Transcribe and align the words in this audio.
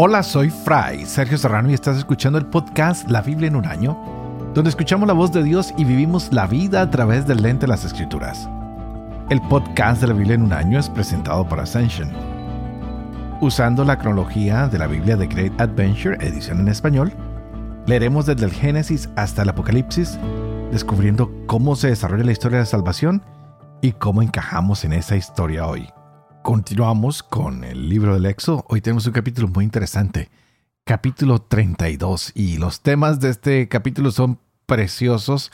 Hola, 0.00 0.22
soy 0.22 0.48
Fray 0.48 1.04
Sergio 1.06 1.36
Serrano 1.36 1.70
y 1.70 1.74
estás 1.74 1.98
escuchando 1.98 2.38
el 2.38 2.46
podcast 2.46 3.10
La 3.10 3.20
Biblia 3.20 3.48
en 3.48 3.56
un 3.56 3.66
año, 3.66 3.98
donde 4.54 4.70
escuchamos 4.70 5.08
la 5.08 5.12
voz 5.12 5.32
de 5.32 5.42
Dios 5.42 5.74
y 5.76 5.84
vivimos 5.84 6.32
la 6.32 6.46
vida 6.46 6.82
a 6.82 6.88
través 6.88 7.26
del 7.26 7.42
lente 7.42 7.62
de 7.62 7.72
las 7.72 7.84
Escrituras. 7.84 8.48
El 9.28 9.40
podcast 9.48 10.00
de 10.00 10.06
la 10.06 10.14
Biblia 10.14 10.36
en 10.36 10.42
un 10.42 10.52
año 10.52 10.78
es 10.78 10.88
presentado 10.88 11.48
por 11.48 11.58
Ascension. 11.58 12.12
Usando 13.40 13.84
la 13.84 13.98
cronología 13.98 14.68
de 14.68 14.78
la 14.78 14.86
Biblia 14.86 15.16
de 15.16 15.26
Great 15.26 15.60
Adventure, 15.60 16.16
edición 16.24 16.60
en 16.60 16.68
español, 16.68 17.12
leeremos 17.86 18.26
desde 18.26 18.44
el 18.44 18.52
Génesis 18.52 19.10
hasta 19.16 19.42
el 19.42 19.48
Apocalipsis, 19.48 20.16
descubriendo 20.70 21.28
cómo 21.46 21.74
se 21.74 21.88
desarrolla 21.88 22.22
la 22.22 22.30
historia 22.30 22.60
de 22.60 22.66
salvación 22.66 23.24
y 23.82 23.90
cómo 23.90 24.22
encajamos 24.22 24.84
en 24.84 24.92
esa 24.92 25.16
historia 25.16 25.66
hoy. 25.66 25.88
Continuamos 26.42 27.22
con 27.22 27.64
el 27.64 27.88
libro 27.88 28.14
del 28.14 28.26
Éxodo. 28.26 28.64
Hoy 28.68 28.80
tenemos 28.80 29.06
un 29.06 29.12
capítulo 29.12 29.48
muy 29.48 29.64
interesante, 29.64 30.30
capítulo 30.84 31.40
32. 31.40 32.32
Y 32.34 32.56
los 32.56 32.80
temas 32.80 33.20
de 33.20 33.30
este 33.30 33.68
capítulo 33.68 34.10
son 34.10 34.38
preciosos 34.64 35.52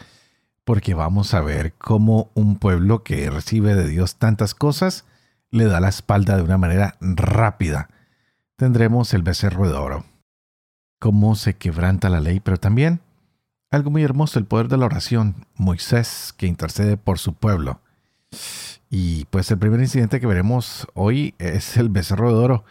porque 0.64 0.94
vamos 0.94 1.34
a 1.34 1.40
ver 1.40 1.74
cómo 1.74 2.30
un 2.34 2.58
pueblo 2.58 3.02
que 3.02 3.28
recibe 3.30 3.74
de 3.74 3.88
Dios 3.88 4.16
tantas 4.16 4.54
cosas 4.54 5.04
le 5.50 5.64
da 5.64 5.80
la 5.80 5.88
espalda 5.88 6.36
de 6.36 6.42
una 6.42 6.58
manera 6.58 6.96
rápida. 7.00 7.88
Tendremos 8.56 9.14
el 9.14 9.22
becerro 9.22 9.68
de 9.68 9.74
oro, 9.74 10.04
cómo 11.00 11.34
se 11.34 11.54
quebranta 11.54 12.08
la 12.08 12.20
ley, 12.20 12.40
pero 12.40 12.58
también 12.58 13.00
algo 13.70 13.90
muy 13.90 14.04
hermoso, 14.04 14.38
el 14.38 14.44
poder 14.44 14.68
de 14.68 14.76
la 14.76 14.86
oración, 14.86 15.46
Moisés 15.56 16.32
que 16.36 16.46
intercede 16.46 16.96
por 16.96 17.18
su 17.18 17.34
pueblo. 17.34 17.80
Y 18.90 19.24
pues 19.26 19.50
el 19.50 19.58
primer 19.58 19.80
incidente 19.80 20.20
que 20.20 20.26
veremos 20.26 20.86
hoy 20.94 21.34
es 21.38 21.76
el 21.76 21.88
becerro 21.88 22.30
de 22.30 22.44
oro. 22.44 22.64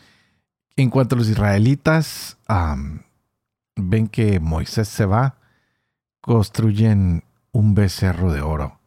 En 0.75 0.89
cuanto 0.89 1.15
a 1.15 1.17
los 1.17 1.29
israelitas 1.29 2.37
ven 3.75 4.07
que 4.07 4.39
Moisés 4.39 4.87
se 4.87 5.05
va, 5.05 5.35
construyen 6.21 7.23
un 7.51 7.75
becerro 7.75 8.31
de 8.31 8.41
oro. 8.41 8.79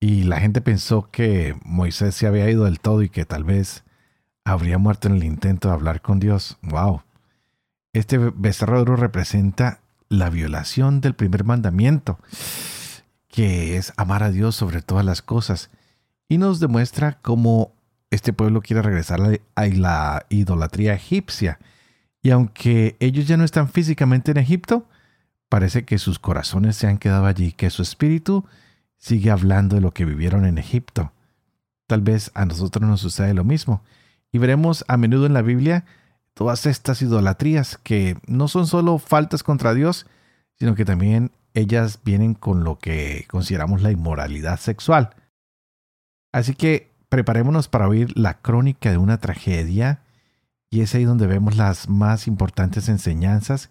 Y 0.00 0.24
la 0.24 0.40
gente 0.40 0.60
pensó 0.60 1.10
que 1.10 1.56
Moisés 1.64 2.14
se 2.14 2.26
había 2.26 2.48
ido 2.50 2.64
del 2.64 2.80
todo 2.80 3.02
y 3.02 3.08
que 3.08 3.24
tal 3.24 3.44
vez 3.44 3.82
habría 4.44 4.78
muerto 4.78 5.08
en 5.08 5.16
el 5.16 5.24
intento 5.24 5.68
de 5.68 5.74
hablar 5.74 6.02
con 6.02 6.20
Dios. 6.20 6.58
¡Wow! 6.62 7.02
Este 7.92 8.18
becerro 8.18 8.76
de 8.76 8.82
oro 8.82 8.96
representa 8.96 9.80
la 10.08 10.30
violación 10.30 11.00
del 11.00 11.14
primer 11.14 11.44
mandamiento, 11.44 12.18
que 13.28 13.76
es 13.76 13.92
amar 13.96 14.22
a 14.22 14.30
Dios 14.30 14.54
sobre 14.54 14.82
todas 14.82 15.04
las 15.04 15.22
cosas 15.22 15.70
y 16.28 16.38
nos 16.38 16.60
demuestra 16.60 17.18
cómo 17.22 17.72
este 18.10 18.32
pueblo 18.32 18.60
quiere 18.60 18.82
regresar 18.82 19.20
a 19.54 19.66
la 19.66 20.26
idolatría 20.28 20.94
egipcia. 20.94 21.58
Y 22.22 22.30
aunque 22.30 22.96
ellos 23.00 23.26
ya 23.26 23.36
no 23.36 23.44
están 23.44 23.68
físicamente 23.68 24.30
en 24.30 24.36
Egipto, 24.38 24.86
parece 25.48 25.84
que 25.84 25.98
sus 25.98 26.18
corazones 26.18 26.76
se 26.76 26.86
han 26.86 26.98
quedado 26.98 27.26
allí, 27.26 27.52
que 27.52 27.70
su 27.70 27.82
espíritu 27.82 28.44
sigue 28.96 29.30
hablando 29.30 29.76
de 29.76 29.80
lo 29.80 29.92
que 29.92 30.04
vivieron 30.04 30.44
en 30.44 30.58
Egipto. 30.58 31.12
Tal 31.86 32.02
vez 32.02 32.30
a 32.34 32.44
nosotros 32.44 32.86
nos 32.86 33.00
sucede 33.00 33.34
lo 33.34 33.44
mismo. 33.44 33.82
Y 34.30 34.38
veremos 34.38 34.84
a 34.88 34.96
menudo 34.96 35.26
en 35.26 35.32
la 35.32 35.42
Biblia 35.42 35.84
todas 36.34 36.66
estas 36.66 37.00
idolatrías 37.00 37.78
que 37.78 38.16
no 38.26 38.48
son 38.48 38.66
solo 38.66 38.98
faltas 38.98 39.42
contra 39.42 39.74
Dios, 39.74 40.06
sino 40.54 40.74
que 40.74 40.84
también 40.84 41.32
ellas 41.54 42.00
vienen 42.04 42.34
con 42.34 42.62
lo 42.62 42.78
que 42.78 43.26
consideramos 43.28 43.80
la 43.80 43.90
inmoralidad 43.90 44.58
sexual. 44.58 45.10
Así 46.32 46.54
que 46.54 46.90
preparémonos 47.08 47.68
para 47.68 47.88
oír 47.88 48.16
la 48.18 48.34
crónica 48.34 48.90
de 48.90 48.98
una 48.98 49.18
tragedia 49.18 50.02
y 50.70 50.82
es 50.82 50.94
ahí 50.94 51.04
donde 51.04 51.26
vemos 51.26 51.56
las 51.56 51.88
más 51.88 52.26
importantes 52.26 52.88
enseñanzas 52.88 53.70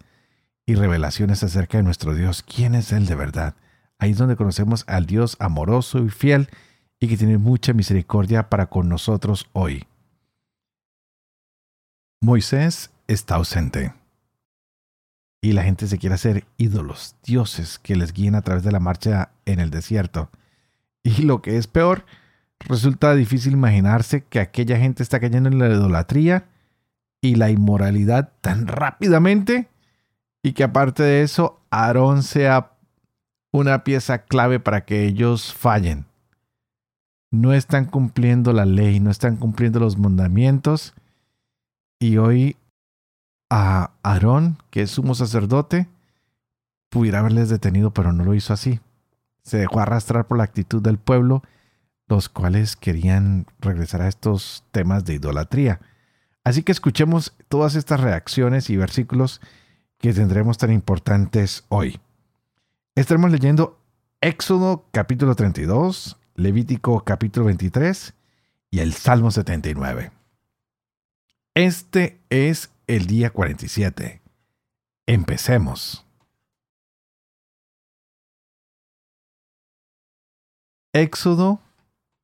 y 0.66 0.74
revelaciones 0.74 1.42
acerca 1.42 1.78
de 1.78 1.84
nuestro 1.84 2.14
Dios, 2.14 2.42
quién 2.42 2.74
es 2.74 2.92
Él 2.92 3.06
de 3.06 3.14
verdad. 3.14 3.54
Ahí 3.98 4.10
es 4.10 4.18
donde 4.18 4.36
conocemos 4.36 4.84
al 4.86 5.06
Dios 5.06 5.36
amoroso 5.38 6.04
y 6.04 6.10
fiel 6.10 6.48
y 7.00 7.08
que 7.08 7.16
tiene 7.16 7.38
mucha 7.38 7.72
misericordia 7.72 8.48
para 8.48 8.66
con 8.66 8.88
nosotros 8.88 9.48
hoy. 9.52 9.86
Moisés 12.20 12.90
está 13.06 13.36
ausente. 13.36 13.94
Y 15.40 15.52
la 15.52 15.62
gente 15.62 15.86
se 15.86 15.98
quiere 15.98 16.16
hacer 16.16 16.44
ídolos, 16.56 17.14
dioses 17.22 17.78
que 17.78 17.94
les 17.94 18.12
guíen 18.12 18.34
a 18.34 18.42
través 18.42 18.64
de 18.64 18.72
la 18.72 18.80
marcha 18.80 19.30
en 19.44 19.60
el 19.60 19.70
desierto. 19.70 20.30
Y 21.04 21.22
lo 21.22 21.42
que 21.42 21.56
es 21.56 21.68
peor, 21.68 22.04
resulta 22.60 23.14
difícil 23.14 23.52
imaginarse 23.52 24.24
que 24.24 24.40
aquella 24.40 24.78
gente 24.78 25.02
está 25.02 25.20
cayendo 25.20 25.48
en 25.48 25.58
la 25.58 25.68
idolatría 25.68 26.46
y 27.20 27.34
la 27.34 27.50
inmoralidad 27.50 28.32
tan 28.40 28.66
rápidamente 28.66 29.68
y 30.42 30.52
que 30.52 30.64
aparte 30.64 31.02
de 31.02 31.22
eso 31.22 31.60
Aarón 31.70 32.22
sea 32.22 32.72
una 33.52 33.84
pieza 33.84 34.18
clave 34.18 34.60
para 34.60 34.84
que 34.84 35.04
ellos 35.04 35.52
fallen. 35.52 36.06
No 37.30 37.52
están 37.52 37.84
cumpliendo 37.86 38.52
la 38.52 38.64
ley, 38.64 39.00
no 39.00 39.10
están 39.10 39.36
cumpliendo 39.36 39.80
los 39.80 39.98
mandamientos 39.98 40.94
y 41.98 42.16
hoy 42.16 42.56
a 43.50 43.90
Aarón, 44.02 44.58
que 44.70 44.82
es 44.82 44.90
sumo 44.90 45.14
sacerdote, 45.14 45.88
pudiera 46.90 47.20
haberles 47.20 47.48
detenido, 47.48 47.92
pero 47.92 48.12
no 48.12 48.24
lo 48.24 48.34
hizo 48.34 48.52
así. 48.52 48.80
Se 49.42 49.58
dejó 49.58 49.80
arrastrar 49.80 50.26
por 50.26 50.38
la 50.38 50.44
actitud 50.44 50.82
del 50.82 50.98
pueblo 50.98 51.42
los 52.08 52.28
cuales 52.28 52.76
querían 52.76 53.46
regresar 53.60 54.02
a 54.02 54.08
estos 54.08 54.64
temas 54.72 55.04
de 55.04 55.14
idolatría. 55.14 55.80
Así 56.42 56.62
que 56.62 56.72
escuchemos 56.72 57.34
todas 57.48 57.74
estas 57.74 58.00
reacciones 58.00 58.70
y 58.70 58.76
versículos 58.76 59.40
que 59.98 60.12
tendremos 60.12 60.56
tan 60.56 60.72
importantes 60.72 61.64
hoy. 61.68 62.00
Estaremos 62.94 63.30
leyendo 63.30 63.78
Éxodo 64.20 64.86
capítulo 64.90 65.34
32, 65.36 66.16
Levítico 66.34 67.04
capítulo 67.04 67.46
23 67.46 68.14
y 68.70 68.80
el 68.80 68.94
Salmo 68.94 69.30
79. 69.30 70.10
Este 71.54 72.20
es 72.30 72.70
el 72.86 73.06
día 73.06 73.30
47. 73.30 74.22
Empecemos. 75.06 76.04
Éxodo 80.92 81.60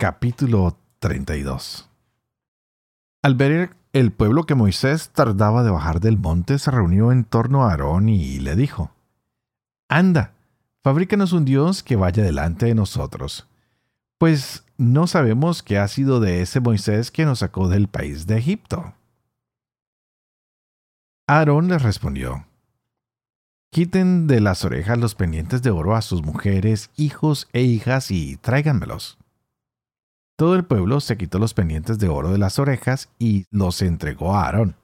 Capítulo 0.05 0.77
32 0.99 1.89
Al 3.23 3.35
ver 3.37 3.75
el 3.95 4.13
pueblo 4.13 4.45
que 4.45 4.55
Moisés 4.55 5.09
tardaba 5.09 5.63
de 5.63 5.71
bajar 5.71 6.01
del 6.01 6.19
monte, 6.19 6.59
se 6.59 6.71
reunió 6.71 7.11
en 7.11 7.25
torno 7.25 7.65
a 7.65 7.71
Aarón 7.71 8.11
y 8.11 8.39
le 8.39 8.55
dijo, 8.55 8.91
Anda, 9.89 10.35
fabrícanos 10.83 11.33
un 11.33 11.47
Dios 11.47 11.83
que 11.83 11.97
vaya 11.97 12.23
delante 12.23 12.67
de 12.67 12.75
nosotros, 12.75 13.49
pues 14.19 14.67
no 14.77 15.07
sabemos 15.07 15.63
qué 15.63 15.79
ha 15.79 15.89
sido 15.89 16.21
de 16.21 16.43
ese 16.43 16.61
Moisés 16.61 17.11
que 17.11 17.25
nos 17.25 17.39
sacó 17.39 17.69
del 17.69 17.89
país 17.89 18.27
de 18.27 18.37
Egipto. 18.37 18.93
Aarón 21.27 21.69
les 21.69 21.83
respondió, 21.83 22.45
Quiten 23.71 24.27
de 24.27 24.43
las 24.43 24.67
orejas 24.67 24.99
los 24.99 25.15
pendientes 25.15 25.63
de 25.63 25.71
oro 25.71 25.97
a 25.97 26.03
sus 26.03 26.23
mujeres, 26.23 26.91
hijos 26.95 27.49
e 27.55 27.63
hijas 27.63 28.11
y 28.11 28.37
tráiganmelos. 28.37 29.17
Todo 30.37 30.57
el 30.57 30.65
pueblo 30.65 31.01
se 31.01 31.17
quitó 31.17 31.39
los 31.39 31.55
pendientes 31.55 31.99
de 31.99 32.09
oro 32.09 32.33
de 32.33 32.39
las 32.39 32.59
orejas 32.59 33.09
y 33.19 33.47
los 33.51 33.81
entregó 33.83 34.35
a 34.35 34.47
Aarón. 34.47 34.77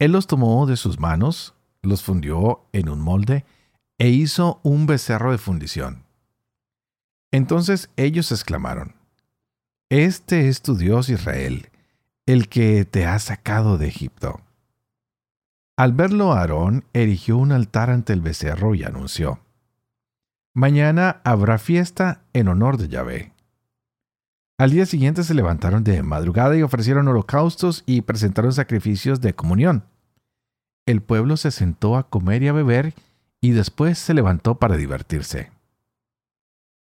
Él 0.00 0.12
los 0.12 0.26
tomó 0.26 0.66
de 0.66 0.76
sus 0.76 0.98
manos, 0.98 1.54
los 1.82 2.02
fundió 2.02 2.64
en 2.72 2.88
un 2.88 3.00
molde 3.00 3.44
e 3.98 4.08
hizo 4.08 4.60
un 4.62 4.86
becerro 4.86 5.30
de 5.30 5.38
fundición. 5.38 6.04
Entonces 7.30 7.90
ellos 7.96 8.32
exclamaron, 8.32 8.96
Este 9.90 10.48
es 10.48 10.62
tu 10.62 10.76
Dios 10.76 11.08
Israel, 11.08 11.68
el 12.26 12.48
que 12.48 12.84
te 12.84 13.06
ha 13.06 13.18
sacado 13.18 13.78
de 13.78 13.86
Egipto. 13.86 14.40
Al 15.76 15.92
verlo 15.92 16.32
Aarón 16.32 16.84
erigió 16.92 17.36
un 17.36 17.52
altar 17.52 17.90
ante 17.90 18.12
el 18.12 18.22
becerro 18.22 18.74
y 18.74 18.82
anunció, 18.82 19.40
Mañana 20.52 21.20
habrá 21.22 21.58
fiesta 21.58 22.24
en 22.32 22.48
honor 22.48 22.76
de 22.76 22.88
Yahvé. 22.88 23.32
Al 24.60 24.72
día 24.72 24.84
siguiente 24.84 25.24
se 25.24 25.32
levantaron 25.32 25.84
de 25.84 26.02
madrugada 26.02 26.54
y 26.54 26.60
ofrecieron 26.60 27.08
holocaustos 27.08 27.82
y 27.86 28.02
presentaron 28.02 28.52
sacrificios 28.52 29.22
de 29.22 29.32
comunión. 29.32 29.86
El 30.84 31.00
pueblo 31.00 31.38
se 31.38 31.50
sentó 31.50 31.96
a 31.96 32.10
comer 32.10 32.42
y 32.42 32.48
a 32.48 32.52
beber 32.52 32.92
y 33.40 33.52
después 33.52 33.98
se 33.98 34.12
levantó 34.12 34.58
para 34.58 34.76
divertirse. 34.76 35.50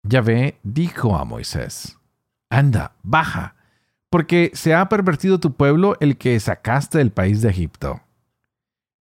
Yahvé 0.03 0.59
dijo 0.61 1.17
a 1.17 1.25
Moisés, 1.25 1.97
Anda, 2.51 2.97
baja, 3.01 3.55
porque 4.11 4.51
se 4.53 4.75
ha 4.75 4.87
pervertido 4.87 5.39
tu 5.39 5.53
pueblo 5.53 5.97
el 5.99 6.17
que 6.17 6.39
sacaste 6.39 6.99
del 6.99 7.11
país 7.11 7.41
de 7.41 7.49
Egipto. 7.49 7.99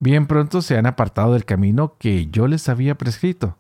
Bien 0.01 0.27
pronto 0.27 0.61
se 0.61 0.77
han 0.77 0.85
apartado 0.85 1.33
del 1.33 1.47
camino 1.47 1.97
que 1.97 2.27
yo 2.27 2.47
les 2.47 2.69
había 2.69 2.99
prescrito. 2.99 3.57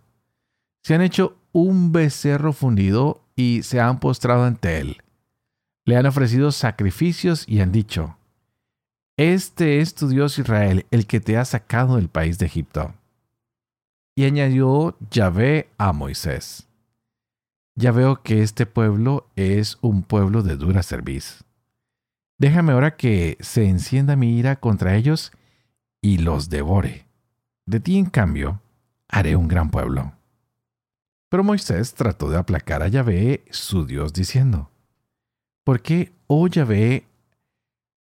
Se 0.82 0.94
han 0.94 1.00
hecho 1.00 1.38
un 1.52 1.90
becerro 1.90 2.52
fundido 2.52 3.19
y 3.40 3.62
se 3.62 3.80
han 3.80 4.00
postrado 4.00 4.44
ante 4.44 4.78
él. 4.78 4.98
Le 5.86 5.96
han 5.96 6.04
ofrecido 6.04 6.52
sacrificios 6.52 7.44
y 7.48 7.60
han 7.60 7.72
dicho, 7.72 8.18
Este 9.16 9.80
es 9.80 9.94
tu 9.94 10.08
Dios 10.08 10.38
Israel, 10.38 10.86
el 10.90 11.06
que 11.06 11.20
te 11.20 11.38
ha 11.38 11.44
sacado 11.46 11.96
del 11.96 12.08
país 12.08 12.38
de 12.38 12.46
Egipto. 12.46 12.94
Y 14.14 14.24
añadió 14.24 14.96
Yahvé 15.10 15.70
a 15.78 15.92
Moisés. 15.94 16.68
Ya 17.76 17.92
veo 17.92 18.22
que 18.22 18.42
este 18.42 18.66
pueblo 18.66 19.26
es 19.36 19.78
un 19.80 20.02
pueblo 20.02 20.42
de 20.42 20.56
dura 20.56 20.82
cerviz. 20.82 21.44
Déjame 22.38 22.72
ahora 22.72 22.96
que 22.96 23.38
se 23.40 23.66
encienda 23.66 24.16
mi 24.16 24.38
ira 24.38 24.56
contra 24.56 24.96
ellos 24.96 25.32
y 26.02 26.18
los 26.18 26.50
devore. 26.50 27.06
De 27.64 27.80
ti, 27.80 27.96
en 27.96 28.06
cambio, 28.06 28.60
haré 29.08 29.34
un 29.36 29.48
gran 29.48 29.70
pueblo. 29.70 30.12
Pero 31.30 31.44
Moisés 31.44 31.94
trató 31.94 32.28
de 32.28 32.36
aplacar 32.36 32.82
a 32.82 32.88
Yahvé, 32.88 33.44
su 33.50 33.86
Dios, 33.86 34.12
diciendo, 34.12 34.68
¿Por 35.64 35.80
qué, 35.80 36.12
oh 36.26 36.48
Yahvé, 36.48 37.06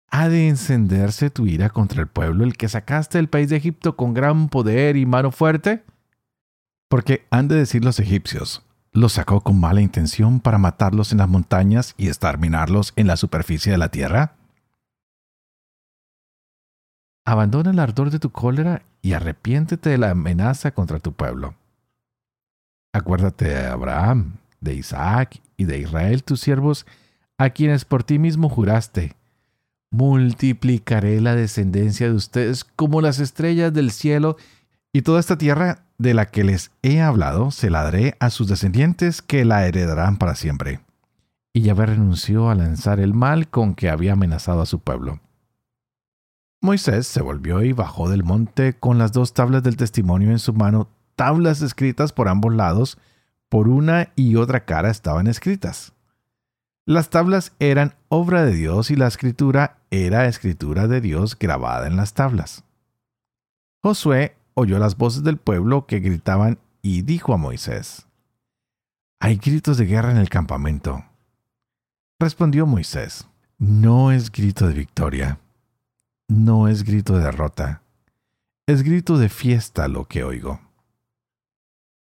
ha 0.09 0.27
de 0.27 0.49
encenderse 0.49 1.29
tu 1.29 1.45
ira 1.45 1.69
contra 1.69 2.01
el 2.01 2.07
pueblo, 2.07 2.43
el 2.43 2.57
que 2.57 2.67
sacaste 2.67 3.19
del 3.19 3.29
país 3.29 3.49
de 3.49 3.57
Egipto 3.57 3.95
con 3.95 4.15
gran 4.15 4.49
poder 4.49 4.97
y 4.97 5.05
mano 5.05 5.31
fuerte? 5.31 5.83
Porque 6.89 7.27
han 7.29 7.47
de 7.47 7.55
decir 7.55 7.85
los 7.85 7.99
egipcios, 7.99 8.65
los 8.91 9.13
sacó 9.13 9.41
con 9.41 9.59
mala 9.59 9.81
intención 9.81 10.39
para 10.39 10.57
matarlos 10.57 11.11
en 11.11 11.19
las 11.19 11.29
montañas 11.29 11.93
y 11.97 12.07
exterminarlos 12.07 12.91
en 12.95 13.05
la 13.05 13.17
superficie 13.17 13.71
de 13.71 13.77
la 13.77 13.89
tierra? 13.89 14.33
Abandona 17.23 17.69
el 17.69 17.79
ardor 17.79 18.09
de 18.09 18.17
tu 18.17 18.31
cólera 18.31 18.81
y 19.03 19.13
arrepiéntete 19.13 19.91
de 19.91 19.99
la 19.99 20.09
amenaza 20.09 20.71
contra 20.71 20.99
tu 20.99 21.13
pueblo. 21.13 21.60
Acuérdate 22.93 23.45
de 23.45 23.65
Abraham, 23.67 24.37
de 24.59 24.75
Isaac 24.75 25.41
y 25.57 25.65
de 25.65 25.79
Israel 25.79 26.23
tus 26.23 26.41
siervos, 26.41 26.85
a 27.37 27.49
quienes 27.51 27.85
por 27.85 28.03
ti 28.03 28.19
mismo 28.19 28.49
juraste. 28.49 29.15
Multiplicaré 29.91 31.19
la 31.21 31.35
descendencia 31.35 32.07
de 32.07 32.13
ustedes 32.15 32.63
como 32.63 33.01
las 33.01 33.19
estrellas 33.19 33.73
del 33.73 33.91
cielo, 33.91 34.37
y 34.93 35.03
toda 35.03 35.19
esta 35.19 35.37
tierra 35.37 35.83
de 35.97 36.13
la 36.13 36.25
que 36.25 36.43
les 36.43 36.71
he 36.81 37.01
hablado 37.01 37.51
se 37.51 37.69
la 37.69 37.83
daré 37.83 38.15
a 38.19 38.29
sus 38.29 38.47
descendientes 38.47 39.21
que 39.21 39.45
la 39.45 39.65
heredarán 39.65 40.17
para 40.17 40.35
siempre. 40.35 40.81
Y 41.53 41.61
Yahvé 41.61 41.87
renunció 41.87 42.49
a 42.49 42.55
lanzar 42.55 42.99
el 42.99 43.13
mal 43.13 43.47
con 43.49 43.75
que 43.75 43.89
había 43.89 44.13
amenazado 44.13 44.61
a 44.61 44.65
su 44.65 44.79
pueblo. 44.79 45.19
Moisés 46.61 47.07
se 47.07 47.21
volvió 47.21 47.63
y 47.63 47.73
bajó 47.73 48.09
del 48.09 48.23
monte 48.23 48.73
con 48.73 48.97
las 48.97 49.11
dos 49.11 49.33
tablas 49.33 49.63
del 49.63 49.77
testimonio 49.77 50.29
en 50.31 50.39
su 50.39 50.53
mano, 50.53 50.89
tablas 51.21 51.61
escritas 51.61 52.13
por 52.13 52.29
ambos 52.29 52.51
lados, 52.51 52.97
por 53.47 53.67
una 53.67 54.11
y 54.15 54.37
otra 54.37 54.65
cara 54.65 54.89
estaban 54.89 55.27
escritas. 55.27 55.93
Las 56.87 57.11
tablas 57.11 57.53
eran 57.59 57.93
obra 58.09 58.43
de 58.43 58.55
Dios 58.55 58.89
y 58.89 58.95
la 58.95 59.05
escritura 59.05 59.77
era 59.91 60.25
escritura 60.25 60.87
de 60.87 60.99
Dios 60.99 61.37
grabada 61.37 61.85
en 61.85 61.95
las 61.95 62.15
tablas. 62.15 62.63
Josué 63.83 64.35
oyó 64.55 64.79
las 64.79 64.97
voces 64.97 65.21
del 65.21 65.37
pueblo 65.37 65.85
que 65.85 65.99
gritaban 65.99 66.57
y 66.81 67.03
dijo 67.03 67.35
a 67.35 67.37
Moisés, 67.37 68.07
Hay 69.19 69.35
gritos 69.35 69.77
de 69.77 69.85
guerra 69.85 70.09
en 70.09 70.17
el 70.17 70.29
campamento. 70.29 71.05
Respondió 72.19 72.65
Moisés, 72.65 73.27
No 73.59 74.11
es 74.11 74.31
grito 74.31 74.67
de 74.67 74.73
victoria, 74.73 75.37
no 76.27 76.67
es 76.67 76.83
grito 76.83 77.15
de 77.15 77.25
derrota, 77.25 77.83
es 78.65 78.81
grito 78.81 79.19
de 79.19 79.29
fiesta 79.29 79.87
lo 79.87 80.07
que 80.07 80.23
oigo. 80.23 80.70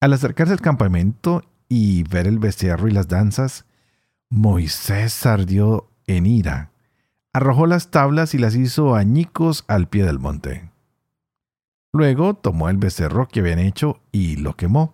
Al 0.02 0.14
acercarse 0.14 0.54
al 0.54 0.62
campamento 0.62 1.44
y 1.68 2.04
ver 2.04 2.28
el 2.28 2.40
becerro 2.40 2.88
y 2.88 2.92
las 2.92 3.08
danzas, 3.08 3.66
Moisés 4.30 5.26
ardió 5.26 5.90
en 6.08 6.26
ira, 6.26 6.72
arrojó 7.34 7.68
las 7.68 7.92
tablas 7.92 8.34
y 8.34 8.38
las 8.38 8.56
hizo 8.56 8.96
añicos 8.96 9.66
al 9.68 9.90
pie 9.90 10.06
del 10.06 10.20
monte. 10.20 10.72
Luego 11.92 12.36
tomó 12.36 12.70
el 12.70 12.78
becerro 12.78 13.28
que 13.28 13.42
habían 13.42 13.60
hecho 13.60 14.02
y 14.12 14.38
lo 14.38 14.56
quemó. 14.56 14.94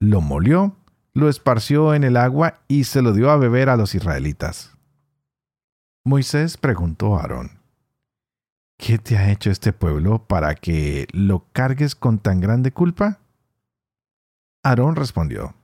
Lo 0.00 0.20
molió, 0.20 0.76
lo 1.14 1.28
esparció 1.28 1.94
en 1.94 2.04
el 2.04 2.16
agua 2.16 2.60
y 2.68 2.84
se 2.84 3.02
lo 3.02 3.12
dio 3.12 3.30
a 3.30 3.36
beber 3.36 3.68
a 3.68 3.76
los 3.76 3.94
israelitas. 3.94 4.76
Moisés 6.04 6.56
preguntó 6.56 7.16
a 7.16 7.22
Aarón, 7.22 7.58
¿Qué 8.78 8.98
te 8.98 9.16
ha 9.16 9.30
hecho 9.30 9.50
este 9.50 9.72
pueblo 9.72 10.26
para 10.26 10.54
que 10.54 11.08
lo 11.12 11.46
cargues 11.52 11.94
con 11.94 12.18
tan 12.18 12.40
grande 12.40 12.72
culpa? 12.72 13.18
Aarón 14.62 14.96
respondió, 14.96 15.54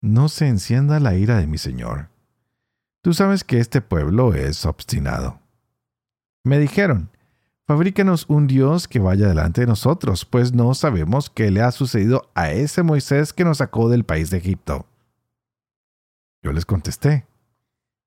No 0.00 0.28
se 0.28 0.48
encienda 0.48 1.00
la 1.00 1.14
ira 1.14 1.38
de 1.38 1.46
mi 1.46 1.58
señor. 1.58 2.08
Tú 3.02 3.14
sabes 3.14 3.44
que 3.44 3.58
este 3.58 3.80
pueblo 3.80 4.34
es 4.34 4.66
obstinado. 4.66 5.40
Me 6.44 6.58
dijeron, 6.58 7.10
Fabríquenos 7.66 8.24
un 8.28 8.48
Dios 8.48 8.88
que 8.88 8.98
vaya 8.98 9.28
delante 9.28 9.60
de 9.60 9.68
nosotros, 9.68 10.24
pues 10.24 10.52
no 10.52 10.74
sabemos 10.74 11.30
qué 11.30 11.52
le 11.52 11.62
ha 11.62 11.70
sucedido 11.70 12.28
a 12.34 12.50
ese 12.50 12.82
Moisés 12.82 13.32
que 13.32 13.44
nos 13.44 13.58
sacó 13.58 13.88
del 13.88 14.02
país 14.02 14.28
de 14.30 14.38
Egipto. 14.38 14.86
Yo 16.42 16.52
les 16.52 16.66
contesté, 16.66 17.26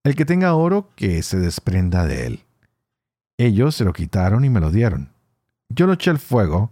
el 0.03 0.17
que 0.17 0.25
tenga 0.25 0.53
oro, 0.55 0.89
que 0.97 1.23
se 1.23 1.39
desprenda 1.39 2.05
de 2.05 2.25
él. 2.27 2.43
Ellos 3.37 3.75
se 3.75 3.85
lo 3.85 3.93
quitaron 3.93 4.43
y 4.43 4.49
me 4.49 4.59
lo 4.59 4.69
dieron. 4.69 5.13
Yo 5.69 5.87
lo 5.87 5.93
eché 5.93 6.09
al 6.09 6.19
fuego 6.19 6.71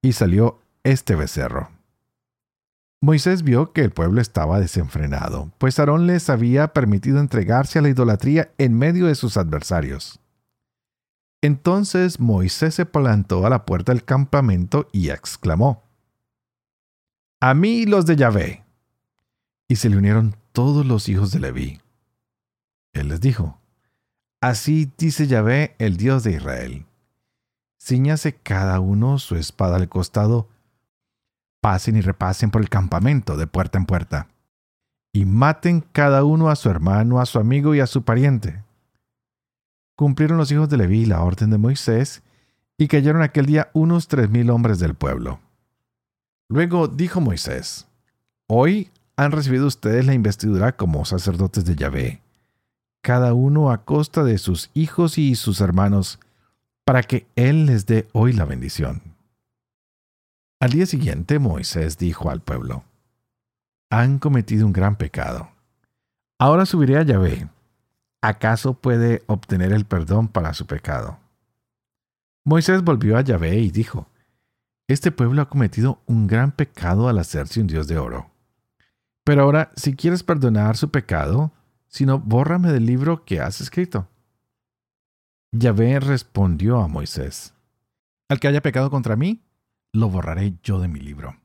y 0.00 0.12
salió 0.12 0.60
este 0.84 1.16
becerro. 1.16 1.70
Moisés 3.02 3.42
vio 3.42 3.72
que 3.72 3.80
el 3.80 3.92
pueblo 3.92 4.20
estaba 4.20 4.60
desenfrenado, 4.60 5.50
pues 5.56 5.78
Aarón 5.78 6.06
les 6.06 6.28
había 6.28 6.74
permitido 6.74 7.18
entregarse 7.18 7.78
a 7.78 7.82
la 7.82 7.88
idolatría 7.88 8.52
en 8.58 8.76
medio 8.76 9.06
de 9.06 9.14
sus 9.14 9.38
adversarios. 9.38 10.20
Entonces 11.40 12.20
Moisés 12.20 12.74
se 12.74 12.84
plantó 12.84 13.46
a 13.46 13.50
la 13.50 13.64
puerta 13.64 13.92
del 13.92 14.04
campamento 14.04 14.86
y 14.92 15.08
exclamó, 15.08 15.82
A 17.40 17.54
mí 17.54 17.86
los 17.86 18.04
de 18.04 18.16
Yahvé. 18.16 18.64
Y 19.66 19.76
se 19.76 19.88
le 19.88 19.96
unieron 19.96 20.36
todos 20.52 20.84
los 20.84 21.08
hijos 21.08 21.30
de 21.32 21.40
Leví. 21.40 21.80
Él 22.92 23.08
les 23.08 23.20
dijo, 23.22 23.58
Así 24.42 24.92
dice 24.98 25.26
Yahvé, 25.26 25.74
el 25.78 25.96
Dios 25.96 26.22
de 26.22 26.32
Israel. 26.32 26.86
Ciñase 27.78 28.34
cada 28.34 28.80
uno 28.80 29.18
su 29.18 29.36
espada 29.36 29.76
al 29.76 29.88
costado, 29.88 30.48
pasen 31.60 31.96
y 31.96 32.00
repasen 32.00 32.50
por 32.50 32.62
el 32.62 32.68
campamento 32.68 33.36
de 33.36 33.46
puerta 33.46 33.78
en 33.78 33.86
puerta, 33.86 34.28
y 35.12 35.24
maten 35.24 35.84
cada 35.92 36.24
uno 36.24 36.50
a 36.50 36.56
su 36.56 36.70
hermano, 36.70 37.20
a 37.20 37.26
su 37.26 37.38
amigo 37.38 37.74
y 37.74 37.80
a 37.80 37.86
su 37.86 38.02
pariente 38.02 38.62
cumplieron 40.00 40.38
los 40.38 40.50
hijos 40.50 40.70
de 40.70 40.78
Leví 40.78 41.04
la 41.04 41.20
orden 41.20 41.50
de 41.50 41.58
Moisés, 41.58 42.22
y 42.78 42.88
cayeron 42.88 43.20
aquel 43.20 43.44
día 43.44 43.68
unos 43.74 44.08
tres 44.08 44.30
mil 44.30 44.48
hombres 44.48 44.78
del 44.78 44.94
pueblo. 44.94 45.40
Luego 46.48 46.88
dijo 46.88 47.20
Moisés, 47.20 47.86
Hoy 48.46 48.90
han 49.16 49.30
recibido 49.30 49.66
ustedes 49.66 50.06
la 50.06 50.14
investidura 50.14 50.74
como 50.74 51.04
sacerdotes 51.04 51.66
de 51.66 51.76
Yahvé, 51.76 52.22
cada 53.02 53.34
uno 53.34 53.70
a 53.70 53.84
costa 53.84 54.24
de 54.24 54.38
sus 54.38 54.70
hijos 54.72 55.18
y 55.18 55.34
sus 55.34 55.60
hermanos, 55.60 56.18
para 56.86 57.02
que 57.02 57.26
Él 57.36 57.66
les 57.66 57.84
dé 57.84 58.08
hoy 58.14 58.32
la 58.32 58.46
bendición. 58.46 59.02
Al 60.60 60.72
día 60.72 60.84
siguiente 60.84 61.38
Moisés 61.38 61.96
dijo 61.96 62.28
al 62.28 62.42
pueblo, 62.42 62.84
Han 63.88 64.18
cometido 64.18 64.66
un 64.66 64.74
gran 64.74 64.96
pecado. 64.96 65.48
Ahora 66.38 66.66
subiré 66.66 66.98
a 66.98 67.02
Yahvé 67.02 67.48
¿acaso 68.20 68.74
puede 68.74 69.22
obtener 69.26 69.72
el 69.72 69.86
perdón 69.86 70.28
para 70.28 70.52
su 70.52 70.66
pecado? 70.66 71.18
Moisés 72.44 72.84
volvió 72.84 73.16
a 73.16 73.22
Yahvé 73.22 73.58
y 73.58 73.70
dijo, 73.70 74.06
Este 74.86 75.10
pueblo 75.10 75.40
ha 75.40 75.48
cometido 75.48 76.02
un 76.04 76.26
gran 76.26 76.52
pecado 76.52 77.08
al 77.08 77.18
hacerse 77.18 77.62
un 77.62 77.66
Dios 77.66 77.88
de 77.88 77.96
oro. 77.96 78.30
Pero 79.24 79.44
ahora, 79.44 79.72
si 79.76 79.96
quieres 79.96 80.22
perdonar 80.22 80.76
su 80.76 80.90
pecado, 80.90 81.52
si 81.88 82.04
no, 82.04 82.18
bórrame 82.18 82.70
del 82.70 82.84
libro 82.84 83.24
que 83.24 83.40
has 83.40 83.62
escrito. 83.62 84.08
Yahvé 85.52 86.00
respondió 86.00 86.80
a 86.80 86.86
Moisés, 86.86 87.54
Al 88.28 88.38
que 88.38 88.48
haya 88.48 88.60
pecado 88.60 88.90
contra 88.90 89.16
mí, 89.16 89.40
lo 89.92 90.08
borraré 90.08 90.54
yo 90.62 90.80
de 90.80 90.88
mi 90.88 91.00
libro. 91.00 91.36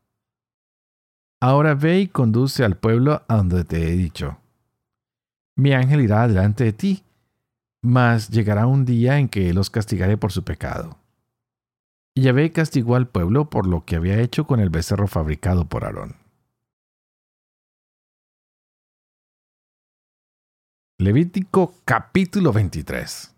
Ahora 1.41 1.75
ve 1.75 1.99
y 1.99 2.07
conduce 2.07 2.63
al 2.63 2.77
pueblo 2.77 3.23
a 3.27 3.35
donde 3.37 3.63
te 3.63 3.87
he 3.87 3.91
dicho 3.95 4.39
mi 5.57 5.73
ángel 5.73 6.01
irá 6.01 6.27
delante 6.27 6.65
de 6.65 6.73
ti, 6.73 7.03
mas 7.81 8.29
llegará 8.29 8.67
un 8.67 8.83
día 8.83 9.19
en 9.19 9.29
que 9.29 9.53
los 9.53 9.69
castigaré 9.69 10.17
por 10.17 10.31
su 10.31 10.43
pecado. 10.43 10.97
Y 12.13 12.23
Yahvé 12.23 12.51
castigó 12.51 12.95
al 12.95 13.07
pueblo 13.07 13.49
por 13.49 13.67
lo 13.67 13.85
que 13.85 13.95
había 13.95 14.19
hecho 14.19 14.45
con 14.47 14.59
el 14.59 14.69
becerro 14.69 15.07
fabricado 15.07 15.65
por 15.65 15.85
Aarón. 15.85 16.15
Levítico 20.97 21.73
capítulo 21.83 22.53
23 22.53 23.33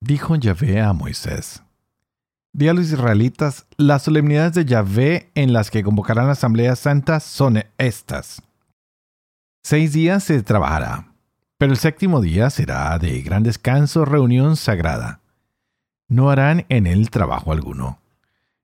Dijo 0.00 0.36
Yahvé 0.36 0.80
a 0.80 0.92
Moisés, 0.92 1.62
Di 2.54 2.68
a 2.68 2.72
los 2.72 2.86
israelitas, 2.86 3.66
las 3.76 4.04
solemnidades 4.04 4.54
de 4.54 4.64
Yahvé 4.64 5.30
en 5.34 5.52
las 5.52 5.70
que 5.70 5.82
convocarán 5.82 6.26
la 6.26 6.32
Asamblea 6.32 6.74
Santa 6.74 7.20
son 7.20 7.62
estas. 7.76 8.40
Seis 9.62 9.92
días 9.92 10.24
se 10.24 10.42
trabajará 10.42 11.14
pero 11.58 11.72
el 11.72 11.78
séptimo 11.78 12.20
día 12.20 12.50
será 12.50 12.98
de 12.98 13.22
gran 13.22 13.42
descanso, 13.42 14.04
reunión 14.04 14.56
sagrada. 14.56 15.20
No 16.08 16.30
harán 16.30 16.66
en 16.68 16.86
él 16.86 17.10
trabajo 17.10 17.52
alguno. 17.52 18.00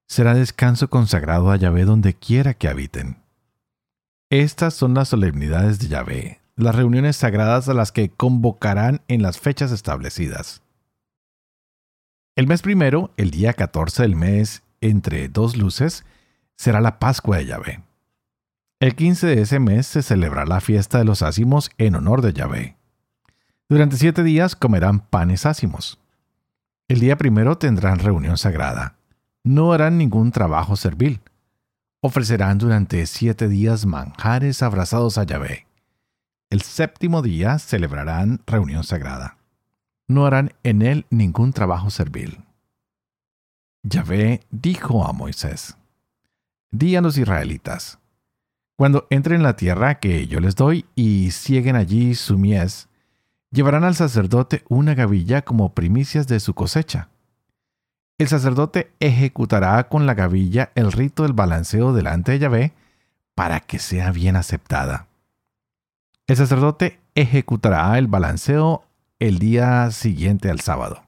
Será 0.06 0.34
descanso 0.34 0.90
consagrado 0.90 1.50
a 1.50 1.56
Yahvé 1.56 1.84
donde 1.84 2.14
quiera 2.14 2.54
que 2.54 2.68
habiten. 2.68 3.16
Estas 4.28 4.74
son 4.74 4.94
las 4.94 5.08
solemnidades 5.08 5.78
de 5.78 5.88
Yahvé, 5.88 6.40
las 6.56 6.74
reuniones 6.74 7.16
sagradas 7.16 7.68
a 7.68 7.74
las 7.74 7.90
que 7.90 8.10
convocarán 8.10 9.00
en 9.08 9.22
las 9.22 9.38
fechas 9.38 9.72
establecidas. 9.72 10.62
El 12.36 12.46
mes 12.46 12.62
primero, 12.62 13.12
el 13.16 13.30
día 13.30 13.52
14 13.52 14.02
del 14.02 14.16
mes, 14.16 14.62
entre 14.80 15.28
dos 15.28 15.56
luces, 15.56 16.04
será 16.56 16.80
la 16.80 16.98
Pascua 16.98 17.38
de 17.38 17.46
Yahvé. 17.46 17.82
El 18.80 18.94
15 18.94 19.26
de 19.26 19.42
ese 19.42 19.58
mes 19.58 19.86
se 19.86 20.02
celebrará 20.02 20.46
la 20.46 20.60
fiesta 20.60 20.98
de 20.98 21.04
los 21.04 21.22
ácimos 21.22 21.70
en 21.76 21.96
honor 21.96 22.22
de 22.22 22.32
Yahvé. 22.32 22.76
Durante 23.68 23.96
siete 23.96 24.22
días 24.22 24.56
comerán 24.56 25.00
panes 25.00 25.44
ácimos. 25.44 26.00
El 26.88 27.00
día 27.00 27.16
primero 27.16 27.58
tendrán 27.58 27.98
reunión 27.98 28.38
sagrada. 28.38 28.96
No 29.44 29.72
harán 29.72 29.98
ningún 29.98 30.32
trabajo 30.32 30.76
servil. 30.76 31.20
Ofrecerán 32.00 32.58
durante 32.58 33.06
siete 33.06 33.48
días 33.48 33.86
manjares 33.86 34.62
abrazados 34.62 35.18
a 35.18 35.24
Yahvé. 35.24 35.66
El 36.48 36.62
séptimo 36.62 37.22
día 37.22 37.58
celebrarán 37.58 38.40
reunión 38.46 38.82
sagrada. 38.82 39.36
No 40.10 40.26
harán 40.26 40.54
en 40.64 40.82
él 40.82 41.06
ningún 41.10 41.52
trabajo 41.52 41.88
servil. 41.88 42.42
Yahvé 43.84 44.40
dijo 44.50 45.06
a 45.06 45.12
Moisés, 45.12 45.76
Di 46.72 46.96
a 46.96 47.00
los 47.00 47.16
israelitas, 47.16 48.00
cuando 48.76 49.06
entren 49.10 49.36
en 49.36 49.42
la 49.44 49.54
tierra 49.54 50.00
que 50.00 50.26
yo 50.26 50.40
les 50.40 50.56
doy 50.56 50.84
y 50.96 51.30
cieguen 51.30 51.76
allí 51.76 52.16
su 52.16 52.38
mies, 52.38 52.88
llevarán 53.52 53.84
al 53.84 53.94
sacerdote 53.94 54.64
una 54.68 54.96
gavilla 54.96 55.42
como 55.42 55.74
primicias 55.74 56.26
de 56.26 56.40
su 56.40 56.54
cosecha. 56.54 57.08
El 58.18 58.26
sacerdote 58.26 58.90
ejecutará 58.98 59.88
con 59.88 60.06
la 60.06 60.14
gavilla 60.14 60.72
el 60.74 60.90
rito 60.90 61.22
del 61.22 61.34
balanceo 61.34 61.92
delante 61.92 62.32
de 62.32 62.40
Yahvé 62.40 62.72
para 63.36 63.60
que 63.60 63.78
sea 63.78 64.10
bien 64.10 64.34
aceptada. 64.34 65.06
El 66.26 66.36
sacerdote 66.36 66.98
ejecutará 67.14 67.96
el 67.96 68.08
balanceo 68.08 68.89
el 69.20 69.38
día 69.38 69.90
siguiente 69.90 70.50
al 70.50 70.60
sábado. 70.60 71.02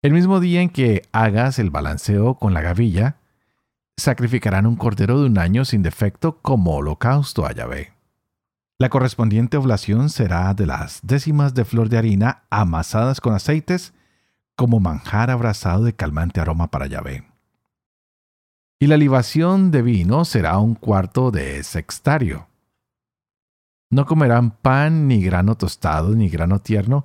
El 0.00 0.14
mismo 0.14 0.40
día 0.40 0.62
en 0.62 0.70
que 0.70 1.02
hagas 1.12 1.58
el 1.58 1.68
balanceo 1.68 2.36
con 2.36 2.54
la 2.54 2.62
gavilla, 2.62 3.18
sacrificarán 3.98 4.66
un 4.66 4.76
cordero 4.76 5.20
de 5.20 5.26
un 5.26 5.38
año 5.38 5.66
sin 5.66 5.82
defecto 5.82 6.38
como 6.40 6.74
holocausto 6.74 7.44
a 7.46 7.52
Yahvé. 7.52 7.92
La 8.78 8.88
correspondiente 8.88 9.58
oblación 9.58 10.08
será 10.08 10.54
de 10.54 10.66
las 10.66 11.00
décimas 11.02 11.52
de 11.52 11.66
flor 11.66 11.90
de 11.90 11.98
harina 11.98 12.44
amasadas 12.48 13.20
con 13.20 13.34
aceites 13.34 13.92
como 14.56 14.80
manjar 14.80 15.30
abrazado 15.30 15.84
de 15.84 15.94
calmante 15.94 16.40
aroma 16.40 16.70
para 16.70 16.86
Yahvé. 16.86 17.24
Y 18.80 18.86
la 18.86 18.96
libación 18.96 19.70
de 19.70 19.82
vino 19.82 20.24
será 20.24 20.58
un 20.58 20.74
cuarto 20.74 21.30
de 21.30 21.62
sextario. 21.62 22.48
No 23.92 24.06
comerán 24.06 24.52
pan 24.52 25.06
ni 25.06 25.22
grano 25.22 25.54
tostado 25.54 26.14
ni 26.14 26.30
grano 26.30 26.60
tierno 26.60 27.04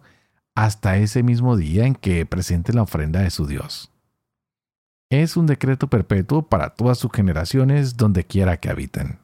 hasta 0.56 0.96
ese 0.96 1.22
mismo 1.22 1.58
día 1.58 1.86
en 1.86 1.96
que 1.96 2.26
presenten 2.26 2.78
la 2.78 2.84
ofrenda 2.84 3.20
de 3.20 3.30
su 3.30 3.46
Dios. 3.46 3.92
Es 5.10 5.36
un 5.36 5.48
decreto 5.48 5.90
perpetuo 5.90 6.48
para 6.48 6.76
todas 6.76 6.98
sus 6.98 7.12
generaciones 7.12 7.98
donde 7.98 8.24
quiera 8.24 8.56
que 8.62 8.70
habiten. 8.70 9.20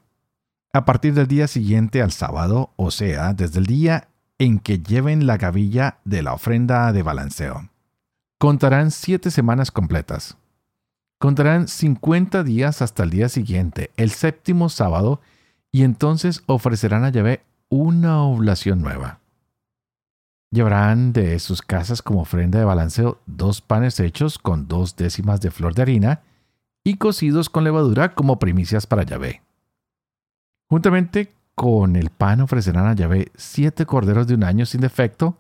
A 0.74 0.84
partir 0.84 1.14
del 1.14 1.28
día 1.28 1.48
siguiente 1.48 2.02
al 2.02 2.12
sábado, 2.12 2.72
o 2.76 2.92
sea, 2.92 3.34
desde 3.34 3.60
el 3.60 3.66
día 3.66 4.10
en 4.40 4.60
que 4.60 4.80
lleven 4.80 5.26
la 5.26 5.38
gavilla 5.38 6.00
de 6.04 6.22
la 6.22 6.34
ofrenda 6.34 6.92
de 6.92 7.02
balanceo. 7.02 7.70
Contarán 8.40 8.92
siete 8.92 9.32
semanas 9.32 9.72
completas. 9.72 10.36
Contarán 11.18 11.70
cincuenta 11.70 12.44
días 12.44 12.82
hasta 12.82 13.04
el 13.04 13.10
día 13.10 13.30
siguiente, 13.30 13.92
el 13.96 14.12
séptimo 14.12 14.68
sábado, 14.68 15.22
y 15.72 15.84
entonces 15.84 16.44
ofrecerán 16.46 17.06
a 17.06 17.10
Yahvé 17.10 17.42
una 17.74 18.22
oblación 18.22 18.84
nueva. 18.84 19.20
Llevarán 20.52 21.12
de 21.12 21.40
sus 21.40 21.64
casas 21.64 22.04
como 22.04 22.22
ofrenda 22.22 22.60
de 22.60 22.66
balanceo 22.66 23.20
dos 23.26 23.62
panes 23.62 24.00
hechos 24.00 24.38
con 24.38 24.68
dos 24.68 24.96
décimas 24.96 25.42
de 25.42 25.50
flor 25.50 25.74
de 25.74 25.82
harina 25.82 26.22
y 26.84 26.98
cocidos 26.98 27.50
con 27.50 27.64
levadura 27.64 28.14
como 28.14 28.38
primicias 28.38 28.86
para 28.86 29.02
Yahvé. 29.02 29.42
Juntamente 30.70 31.34
con 31.56 31.96
el 31.96 32.12
pan 32.12 32.42
ofrecerán 32.42 32.86
a 32.86 32.94
Yahvé 32.94 33.32
siete 33.34 33.88
corderos 33.88 34.28
de 34.28 34.36
un 34.36 34.44
año 34.44 34.68
sin 34.68 34.82
defecto, 34.82 35.40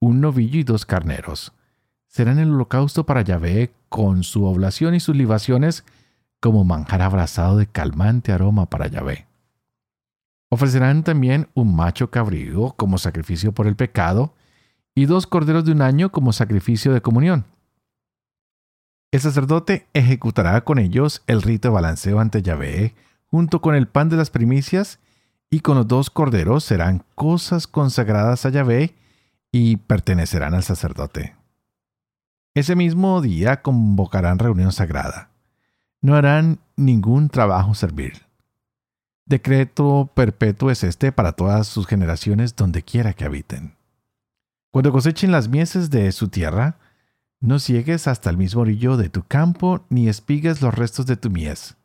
un 0.00 0.20
novillo 0.20 0.58
y 0.58 0.64
dos 0.64 0.84
carneros. 0.84 1.52
Serán 2.08 2.40
el 2.40 2.50
holocausto 2.50 3.06
para 3.06 3.22
Yahvé 3.22 3.72
con 3.88 4.24
su 4.24 4.44
oblación 4.44 4.96
y 4.96 5.00
sus 5.00 5.14
libaciones 5.14 5.84
como 6.40 6.64
manjar 6.64 7.02
abrazado 7.02 7.58
de 7.58 7.68
calmante 7.68 8.32
aroma 8.32 8.66
para 8.66 8.88
Yahvé. 8.88 9.29
Ofrecerán 10.50 11.04
también 11.04 11.48
un 11.54 11.74
macho 11.74 12.10
cabrío 12.10 12.74
como 12.76 12.98
sacrificio 12.98 13.52
por 13.52 13.66
el 13.66 13.76
pecado 13.76 14.34
y 14.94 15.06
dos 15.06 15.26
corderos 15.26 15.64
de 15.64 15.72
un 15.72 15.80
año 15.80 16.10
como 16.10 16.32
sacrificio 16.32 16.92
de 16.92 17.00
comunión. 17.00 17.46
El 19.12 19.20
sacerdote 19.20 19.86
ejecutará 19.94 20.60
con 20.62 20.78
ellos 20.78 21.22
el 21.26 21.42
rito 21.42 21.68
de 21.68 21.74
balanceo 21.74 22.20
ante 22.20 22.42
Yahvé, 22.42 22.94
junto 23.26 23.60
con 23.60 23.74
el 23.74 23.88
pan 23.88 24.08
de 24.08 24.16
las 24.16 24.30
primicias, 24.30 24.98
y 25.50 25.60
con 25.60 25.76
los 25.76 25.88
dos 25.88 26.10
corderos 26.10 26.64
serán 26.64 27.04
cosas 27.14 27.66
consagradas 27.66 28.44
a 28.44 28.50
Yahvé 28.50 28.94
y 29.50 29.78
pertenecerán 29.78 30.54
al 30.54 30.62
sacerdote. 30.62 31.34
Ese 32.54 32.76
mismo 32.76 33.20
día 33.20 33.62
convocarán 33.62 34.38
reunión 34.38 34.72
sagrada. 34.72 35.30
No 36.00 36.14
harán 36.14 36.58
ningún 36.76 37.28
trabajo 37.28 37.74
servil. 37.74 38.29
Decreto 39.30 40.10
perpetuo 40.12 40.72
es 40.72 40.82
este 40.82 41.12
para 41.12 41.30
todas 41.30 41.68
sus 41.68 41.86
generaciones 41.86 42.56
donde 42.56 42.82
quiera 42.82 43.12
que 43.12 43.24
habiten. 43.24 43.76
Cuando 44.72 44.90
cosechen 44.90 45.30
las 45.30 45.48
mieses 45.48 45.88
de 45.88 46.10
su 46.10 46.26
tierra, 46.26 46.80
no 47.38 47.60
ciegues 47.60 48.08
hasta 48.08 48.28
el 48.28 48.36
mismo 48.36 48.62
orillo 48.62 48.96
de 48.96 49.08
tu 49.08 49.22
campo, 49.22 49.86
ni 49.88 50.08
espigues 50.08 50.60
los 50.62 50.74
restos 50.74 51.06
de 51.06 51.16
tu 51.16 51.30
mies. 51.30 51.76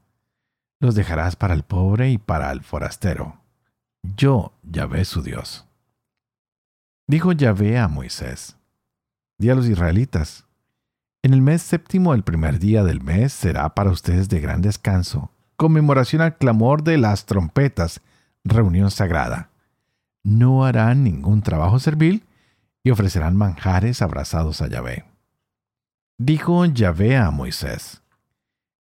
Los 0.79 0.95
dejarás 0.95 1.35
para 1.35 1.53
el 1.53 1.61
pobre 1.61 2.09
y 2.09 2.17
para 2.17 2.51
el 2.51 2.61
forastero. 2.61 3.39
Yo, 4.01 4.51
Yahvé 4.63 5.05
su 5.05 5.21
Dios. 5.21 5.67
Dijo 7.05 7.31
Yahvé 7.31 7.77
a 7.77 7.87
Moisés, 7.87 8.57
di 9.37 9.51
a 9.51 9.55
los 9.55 9.67
israelitas, 9.67 10.45
en 11.21 11.35
el 11.35 11.43
mes 11.43 11.61
séptimo, 11.61 12.15
el 12.15 12.23
primer 12.23 12.57
día 12.57 12.83
del 12.83 13.03
mes, 13.03 13.33
será 13.33 13.75
para 13.75 13.91
ustedes 13.91 14.29
de 14.29 14.39
gran 14.39 14.63
descanso, 14.63 15.29
conmemoración 15.55 16.21
al 16.21 16.37
clamor 16.37 16.83
de 16.83 16.97
las 16.97 17.25
trompetas, 17.25 18.01
reunión 18.43 18.91
sagrada. 18.91 19.49
No 20.23 20.65
harán 20.65 21.03
ningún 21.03 21.41
trabajo 21.41 21.79
servil, 21.79 22.25
y 22.85 22.91
ofrecerán 22.91 23.35
manjares 23.35 24.03
abrazados 24.03 24.61
a 24.61 24.67
Yahvé. 24.67 25.05
Dijo 26.19 26.63
Yahvé 26.65 27.17
a 27.17 27.31
Moisés, 27.31 28.03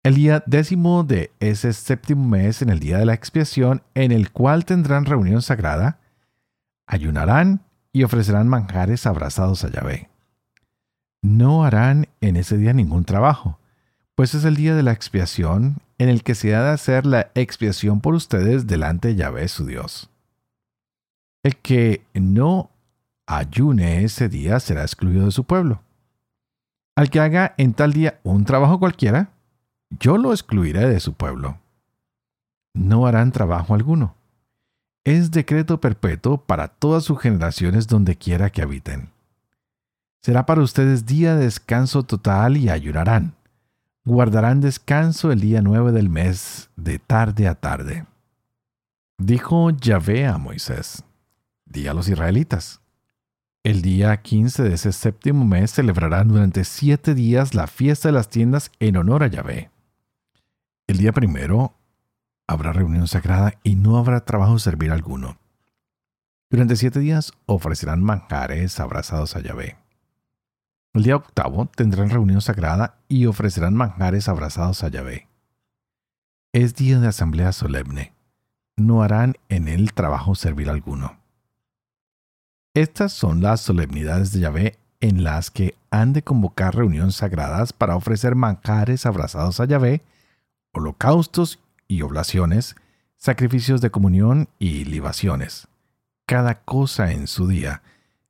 el 0.02 0.16
día 0.16 0.42
décimo 0.44 1.04
de 1.04 1.30
ese 1.38 1.72
séptimo 1.72 2.26
mes, 2.26 2.60
en 2.62 2.70
el 2.70 2.80
día 2.80 2.98
de 2.98 3.06
la 3.06 3.14
expiación, 3.14 3.84
en 3.94 4.10
el 4.10 4.32
cual 4.32 4.64
tendrán 4.64 5.04
reunión 5.04 5.40
sagrada, 5.40 6.00
ayunarán 6.88 7.62
y 7.92 8.02
ofrecerán 8.02 8.48
manjares 8.48 9.06
abrazados 9.06 9.64
a 9.64 9.70
Yahvé. 9.70 10.10
No 11.22 11.64
harán 11.64 12.08
en 12.20 12.36
ese 12.36 12.56
día 12.56 12.72
ningún 12.72 13.04
trabajo, 13.04 13.60
pues 14.22 14.36
es 14.36 14.44
el 14.44 14.54
día 14.54 14.76
de 14.76 14.84
la 14.84 14.92
expiación 14.92 15.78
en 15.98 16.08
el 16.08 16.22
que 16.22 16.36
se 16.36 16.54
ha 16.54 16.62
de 16.62 16.70
hacer 16.70 17.06
la 17.06 17.32
expiación 17.34 18.00
por 18.00 18.14
ustedes 18.14 18.68
delante 18.68 19.08
de 19.08 19.16
Yahvé 19.16 19.48
su 19.48 19.66
Dios. 19.66 20.10
El 21.42 21.56
que 21.56 22.04
no 22.14 22.70
ayune 23.26 24.04
ese 24.04 24.28
día 24.28 24.60
será 24.60 24.82
excluido 24.82 25.24
de 25.24 25.32
su 25.32 25.42
pueblo. 25.42 25.82
Al 26.94 27.10
que 27.10 27.18
haga 27.18 27.56
en 27.58 27.74
tal 27.74 27.92
día 27.92 28.20
un 28.22 28.44
trabajo 28.44 28.78
cualquiera, 28.78 29.30
yo 29.90 30.16
lo 30.16 30.30
excluiré 30.30 30.88
de 30.88 31.00
su 31.00 31.14
pueblo. 31.14 31.58
No 32.74 33.08
harán 33.08 33.32
trabajo 33.32 33.74
alguno. 33.74 34.14
Es 35.02 35.32
decreto 35.32 35.80
perpetuo 35.80 36.38
para 36.38 36.68
todas 36.68 37.02
sus 37.02 37.18
generaciones 37.18 37.88
donde 37.88 38.14
quiera 38.14 38.50
que 38.50 38.62
habiten. 38.62 39.10
Será 40.22 40.46
para 40.46 40.62
ustedes 40.62 41.06
día 41.06 41.34
de 41.34 41.46
descanso 41.46 42.04
total 42.04 42.56
y 42.56 42.68
ayunarán. 42.70 43.34
Guardarán 44.04 44.60
descanso 44.60 45.30
el 45.30 45.40
día 45.40 45.62
nueve 45.62 45.92
del 45.92 46.08
mes, 46.08 46.70
de 46.74 46.98
tarde 46.98 47.46
a 47.46 47.54
tarde. 47.54 48.04
Dijo 49.16 49.70
Yahvé 49.70 50.26
a 50.26 50.38
Moisés, 50.38 51.04
di 51.66 51.86
a 51.86 51.94
los 51.94 52.08
israelitas, 52.08 52.80
el 53.62 53.80
día 53.80 54.16
15 54.20 54.64
de 54.64 54.74
ese 54.74 54.90
séptimo 54.90 55.44
mes 55.44 55.72
celebrarán 55.72 56.26
durante 56.26 56.64
siete 56.64 57.14
días 57.14 57.54
la 57.54 57.68
fiesta 57.68 58.08
de 58.08 58.12
las 58.12 58.28
tiendas 58.28 58.72
en 58.80 58.96
honor 58.96 59.22
a 59.22 59.28
Yahvé. 59.28 59.70
El 60.88 60.98
día 60.98 61.12
primero 61.12 61.76
habrá 62.48 62.72
reunión 62.72 63.06
sagrada 63.06 63.54
y 63.62 63.76
no 63.76 63.98
habrá 63.98 64.24
trabajo 64.24 64.58
servir 64.58 64.90
alguno. 64.90 65.38
Durante 66.50 66.74
siete 66.74 66.98
días 66.98 67.34
ofrecerán 67.46 68.02
manjares 68.02 68.80
abrazados 68.80 69.36
a 69.36 69.40
Yahvé. 69.40 69.81
El 70.94 71.04
día 71.04 71.16
octavo 71.16 71.70
tendrán 71.74 72.10
reunión 72.10 72.42
sagrada 72.42 72.98
y 73.08 73.24
ofrecerán 73.24 73.74
manjares 73.74 74.28
abrazados 74.28 74.84
a 74.84 74.88
Yahvé. 74.88 75.26
Es 76.52 76.74
día 76.74 77.00
de 77.00 77.08
asamblea 77.08 77.52
solemne. 77.52 78.12
No 78.76 79.02
harán 79.02 79.36
en 79.48 79.68
él 79.68 79.94
trabajo 79.94 80.34
servir 80.34 80.68
alguno. 80.68 81.18
Estas 82.74 83.12
son 83.12 83.40
las 83.40 83.62
solemnidades 83.62 84.32
de 84.32 84.40
Yahvé 84.40 84.78
en 85.00 85.24
las 85.24 85.50
que 85.50 85.74
han 85.90 86.12
de 86.12 86.22
convocar 86.22 86.74
reuniones 86.76 87.16
sagradas 87.16 87.72
para 87.72 87.96
ofrecer 87.96 88.34
manjares 88.34 89.06
abrazados 89.06 89.60
a 89.60 89.64
Yahvé, 89.64 90.02
holocaustos 90.72 91.58
y 91.88 92.02
oblaciones, 92.02 92.76
sacrificios 93.16 93.80
de 93.80 93.90
comunión 93.90 94.48
y 94.58 94.84
libaciones. 94.84 95.68
Cada 96.26 96.62
cosa 96.62 97.12
en 97.12 97.28
su 97.28 97.48
día, 97.48 97.82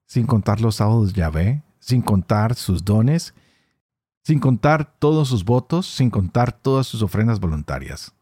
sin 0.06 0.26
contar 0.26 0.60
los 0.60 0.76
sábados 0.76 1.12
de 1.12 1.20
Yahvé, 1.20 1.62
sin 1.82 2.00
contar 2.00 2.54
sus 2.54 2.84
dones, 2.84 3.34
sin 4.22 4.38
contar 4.38 4.96
todos 5.00 5.28
sus 5.28 5.44
votos, 5.44 5.84
sin 5.84 6.10
contar 6.10 6.52
todas 6.52 6.86
sus 6.86 7.02
ofrendas 7.02 7.40
voluntarias, 7.40 8.14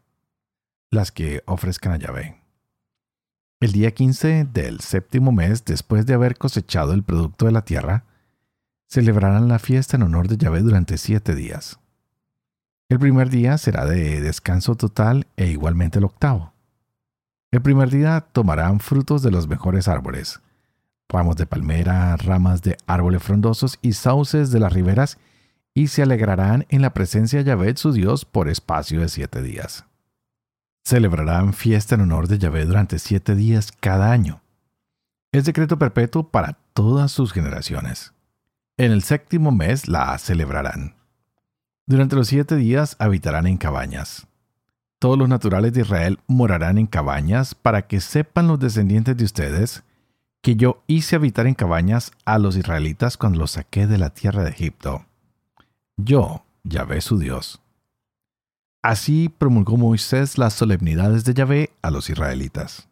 las 0.91 1.13
que 1.13 1.43
ofrezcan 1.45 1.93
a 1.93 1.99
Yahvé. 1.99 2.41
El 3.61 3.73
día 3.73 3.91
15 3.91 4.49
del 4.51 4.81
séptimo 4.81 5.31
mes, 5.31 5.67
después 5.67 6.07
de 6.07 6.15
haber 6.15 6.39
cosechado 6.39 6.95
el 6.95 7.03
producto 7.03 7.45
de 7.45 7.53
la 7.53 7.63
tierra, 7.63 8.07
celebrarán 8.89 9.47
la 9.49 9.59
fiesta 9.59 9.99
en 9.99 10.05
honor 10.05 10.29
de 10.29 10.39
Yahvé 10.39 10.61
durante 10.61 10.97
siete 10.97 11.35
días. 11.35 11.79
El 12.89 12.99
primer 12.99 13.29
día 13.29 13.59
será 13.59 13.85
de 13.85 14.23
descanso 14.23 14.75
total 14.75 15.27
e 15.37 15.49
igualmente 15.49 15.99
el 15.99 16.07
octavo. 16.07 16.55
El 17.51 17.61
primer 17.61 17.91
día 17.91 18.23
tomarán 18.33 18.81
frutos 18.81 19.23
de 19.23 19.31
los 19.31 19.49
mejores 19.49 19.87
árboles, 19.87 20.41
ramos 21.11 21.37
de 21.37 21.47
palmera, 21.47 22.17
ramas 22.17 22.63
de 22.63 22.77
árboles 22.87 23.23
frondosos 23.23 23.79
y 23.83 23.93
sauces 23.93 24.51
de 24.51 24.61
las 24.61 24.73
riberas, 24.73 25.19
y 25.75 25.89
se 25.89 26.03
alegrarán 26.03 26.67
en 26.69 26.83
la 26.83 26.95
presencia 26.95 27.39
de 27.39 27.45
Yahvé 27.45 27.77
su 27.77 27.93
Dios 27.93 28.25
por 28.25 28.49
espacio 28.49 29.01
de 29.01 29.09
siete 29.09 29.43
días. 29.43 29.85
Celebrarán 30.85 31.53
fiesta 31.53 31.95
en 31.95 32.01
honor 32.01 32.27
de 32.27 32.39
Yahvé 32.39 32.65
durante 32.65 32.99
siete 32.99 33.35
días 33.35 33.71
cada 33.79 34.11
año. 34.11 34.41
Es 35.33 35.45
decreto 35.45 35.79
perpetuo 35.79 36.29
para 36.29 36.59
todas 36.75 37.13
sus 37.13 37.33
generaciones. 37.33 38.13
En 38.77 38.91
el 38.93 39.03
séptimo 39.03 39.53
mes 39.53 39.87
la 39.89 40.17
celebrarán. 40.19 40.95
Durante 41.87 42.17
los 42.17 42.29
siete 42.29 42.57
días 42.57 42.97
habitarán 42.99 43.47
en 43.47 43.59
cabañas. 43.59 44.27
Todos 44.99 45.19
los 45.19 45.29
naturales 45.29 45.73
de 45.73 45.83
Israel 45.83 46.19
morarán 46.27 46.79
en 46.79 46.87
cabañas 46.87 47.55
para 47.55 47.87
que 47.87 48.01
sepan 48.01 48.49
los 48.49 48.59
descendientes 48.59 49.17
de 49.17 49.25
ustedes 49.25 49.83
que 50.43 50.57
yo 50.57 50.83
hice 50.87 51.17
habitar 51.17 51.47
en 51.47 51.55
cabañas 51.55 52.13
a 52.25 52.39
los 52.39 52.57
israelitas 52.57 53.17
cuando 53.17 53.39
los 53.39 53.53
saqué 53.53 53.87
de 53.87 53.99
la 53.99 54.11
tierra 54.11 54.43
de 54.43 54.51
Egipto. 54.51 55.05
Yo, 55.97 56.45
Yahvé 56.65 57.01
su 57.01 57.19
Dios. 57.19 57.61
Así 58.83 59.29
promulgó 59.29 59.77
Moisés 59.77 60.39
las 60.39 60.55
solemnidades 60.55 61.25
de 61.25 61.35
Yahvé 61.35 61.71
a 61.83 61.91
los 61.91 62.09
israelitas. 62.09 62.89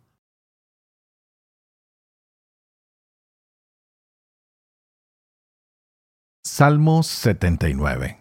Salmo 6.44 7.02
79 7.02 8.18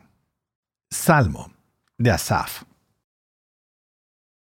Salmo 0.91 1.51
de 1.97 2.11
Asaf 2.11 2.63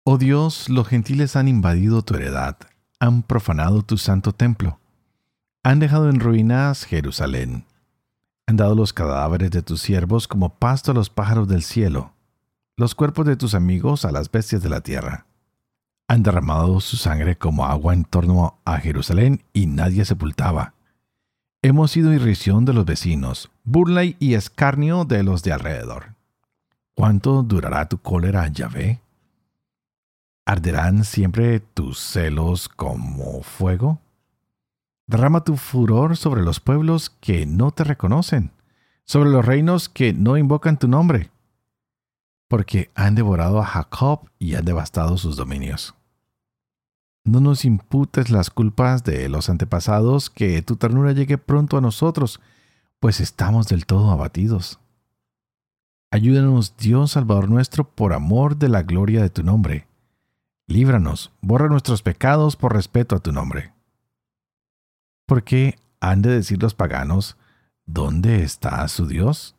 Oh 0.04 0.18
Dios, 0.18 0.70
los 0.70 0.88
gentiles 0.88 1.36
han 1.36 1.48
invadido 1.48 2.02
tu 2.02 2.16
heredad, 2.16 2.58
han 3.02 3.22
profanado 3.22 3.82
tu 3.82 3.98
santo 3.98 4.32
templo, 4.32 4.80
han 5.62 5.80
dejado 5.80 6.10
en 6.10 6.22
ruinas 6.22 6.86
Jerusalén, 6.86 7.66
han 8.48 8.56
dado 8.56 8.76
los 8.76 8.94
cadáveres 8.94 9.52
de 9.52 9.62
tus 9.62 9.82
siervos 9.82 10.30
como 10.30 10.56
pasto 10.56 10.92
a 10.92 10.94
los 10.94 11.10
pájaros 11.10 11.50
del 11.50 11.64
cielo 11.64 12.14
los 12.82 12.96
cuerpos 12.96 13.28
de 13.28 13.36
tus 13.36 13.54
amigos 13.54 14.06
a 14.06 14.12
las 14.12 14.32
bestias 14.32 14.64
de 14.64 14.70
la 14.70 14.82
tierra. 14.82 15.28
Han 16.08 16.24
derramado 16.24 16.80
su 16.80 16.98
sangre 16.98 17.38
como 17.38 17.68
agua 17.68 17.94
en 17.94 18.06
torno 18.06 18.60
a 18.66 18.78
Jerusalén 18.80 19.44
y 19.54 19.68
nadie 19.68 20.04
sepultaba. 20.04 20.74
Hemos 21.62 21.92
sido 21.92 22.12
irrisión 22.12 22.66
de 22.66 22.74
los 22.74 22.86
vecinos, 22.86 23.52
burla 23.64 24.04
y 24.04 24.34
escarnio 24.34 25.06
de 25.06 25.22
los 25.22 25.44
de 25.44 25.54
alrededor. 25.54 26.16
¿Cuánto 26.96 27.44
durará 27.44 27.88
tu 27.88 28.00
cólera, 28.00 28.48
Yahvé? 28.48 29.00
¿Arderán 30.52 31.06
siempre 31.06 31.62
tus 31.62 32.00
celos 32.00 32.68
como 32.68 33.42
fuego? 33.42 34.02
Derrama 35.08 35.46
tu 35.46 35.56
furor 35.56 36.18
sobre 36.18 36.42
los 36.42 36.60
pueblos 36.60 37.10
que 37.10 37.46
no 37.46 37.72
te 37.72 37.86
reconocen, 37.86 38.52
sobre 39.06 39.30
los 39.30 39.46
reinos 39.46 39.88
que 39.88 40.12
no 40.14 40.36
invocan 40.36 40.78
tu 40.78 40.90
nombre 40.90 41.32
porque 42.52 42.92
han 42.96 43.16
devorado 43.16 43.62
a 43.62 43.66
Jacob 43.66 44.30
y 44.38 44.56
han 44.56 44.66
devastado 44.66 45.18
sus 45.18 45.38
dominios. 45.38 45.96
No 47.24 47.40
nos 47.40 47.64
imputes 47.64 48.30
las 48.30 48.50
culpas 48.50 49.06
de 49.06 49.30
los 49.30 49.50
antepasados, 49.50 50.30
que 50.30 50.62
tu 50.62 50.76
ternura 50.76 51.14
llegue 51.14 51.38
pronto 51.38 51.78
a 51.78 51.82
nosotros, 51.82 52.42
pues 53.00 53.22
estamos 53.22 53.70
del 53.70 53.86
todo 53.86 54.12
abatidos. 54.12 54.82
Ayúdanos, 56.12 56.76
Dios 56.76 57.12
Salvador 57.12 57.50
nuestro, 57.50 57.86
por 57.86 58.12
amor 58.12 58.58
de 58.58 58.68
la 58.68 58.84
gloria 58.84 59.22
de 59.22 59.30
tu 59.30 59.44
nombre. 59.44 59.88
Líbranos, 60.72 61.32
borra 61.42 61.68
nuestros 61.68 62.02
pecados 62.02 62.56
por 62.56 62.74
respeto 62.74 63.16
a 63.16 63.20
tu 63.20 63.32
nombre. 63.32 63.74
¿Por 65.26 65.44
qué 65.44 65.78
han 66.00 66.22
de 66.22 66.30
decir 66.30 66.62
los 66.62 66.74
paganos, 66.74 67.38
¿dónde 67.86 68.44
está 68.44 68.88
su 68.88 69.06
Dios? 69.06 69.56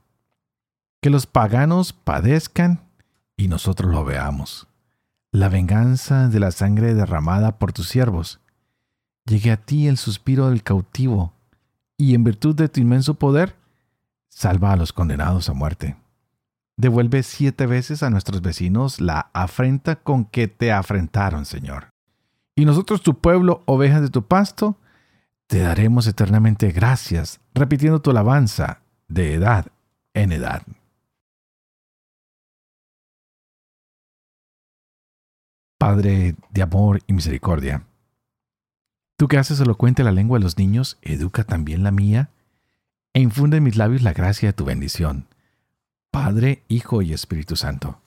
que 1.02 1.10
los 1.10 1.26
paganos 1.26 1.92
padezcan 1.92 2.80
y 3.36 3.48
nosotros 3.48 3.92
lo 3.92 4.04
veamos. 4.04 4.68
La 5.32 5.48
venganza 5.48 6.28
de 6.28 6.38
la 6.38 6.52
sangre 6.52 6.94
derramada 6.94 7.58
por 7.58 7.72
tus 7.72 7.88
siervos. 7.88 8.40
Llegue 9.26 9.50
a 9.50 9.56
ti 9.56 9.88
el 9.88 9.96
suspiro 9.96 10.48
del 10.48 10.62
cautivo, 10.62 11.32
y 11.96 12.14
en 12.14 12.22
virtud 12.22 12.54
de 12.54 12.68
tu 12.68 12.80
inmenso 12.80 13.14
poder, 13.14 13.56
salva 14.28 14.72
a 14.72 14.76
los 14.76 14.92
condenados 14.92 15.48
a 15.48 15.54
muerte. 15.54 15.96
Devuelve 16.82 17.22
siete 17.22 17.66
veces 17.66 18.02
a 18.02 18.10
nuestros 18.10 18.42
vecinos 18.42 19.00
la 19.00 19.30
afrenta 19.34 19.94
con 19.94 20.24
que 20.24 20.48
te 20.48 20.72
afrentaron, 20.72 21.46
Señor. 21.46 21.90
Y 22.56 22.64
nosotros, 22.64 23.02
tu 23.02 23.20
pueblo, 23.20 23.62
ovejas 23.66 24.02
de 24.02 24.10
tu 24.10 24.26
pasto, 24.26 24.76
te 25.46 25.60
daremos 25.60 26.08
eternamente 26.08 26.72
gracias, 26.72 27.40
repitiendo 27.54 28.02
tu 28.02 28.10
alabanza 28.10 28.82
de 29.06 29.34
edad 29.34 29.66
en 30.12 30.32
edad. 30.32 30.62
Padre 35.78 36.34
de 36.50 36.62
amor 36.62 36.98
y 37.06 37.12
misericordia. 37.12 37.86
Tú 39.16 39.28
que 39.28 39.38
haces 39.38 39.60
elocuente 39.60 40.02
la 40.02 40.10
lengua 40.10 40.40
de 40.40 40.42
los 40.42 40.58
niños, 40.58 40.98
educa 41.00 41.44
también 41.44 41.84
la 41.84 41.92
mía, 41.92 42.30
e 43.14 43.20
infunde 43.20 43.58
en 43.58 43.62
mis 43.62 43.76
labios 43.76 44.02
la 44.02 44.12
gracia 44.12 44.48
de 44.48 44.52
tu 44.54 44.64
bendición. 44.64 45.28
Padre, 46.12 46.62
Hijo 46.68 47.02
y 47.02 47.12
Espíritu 47.12 47.56
Santo. 47.56 48.00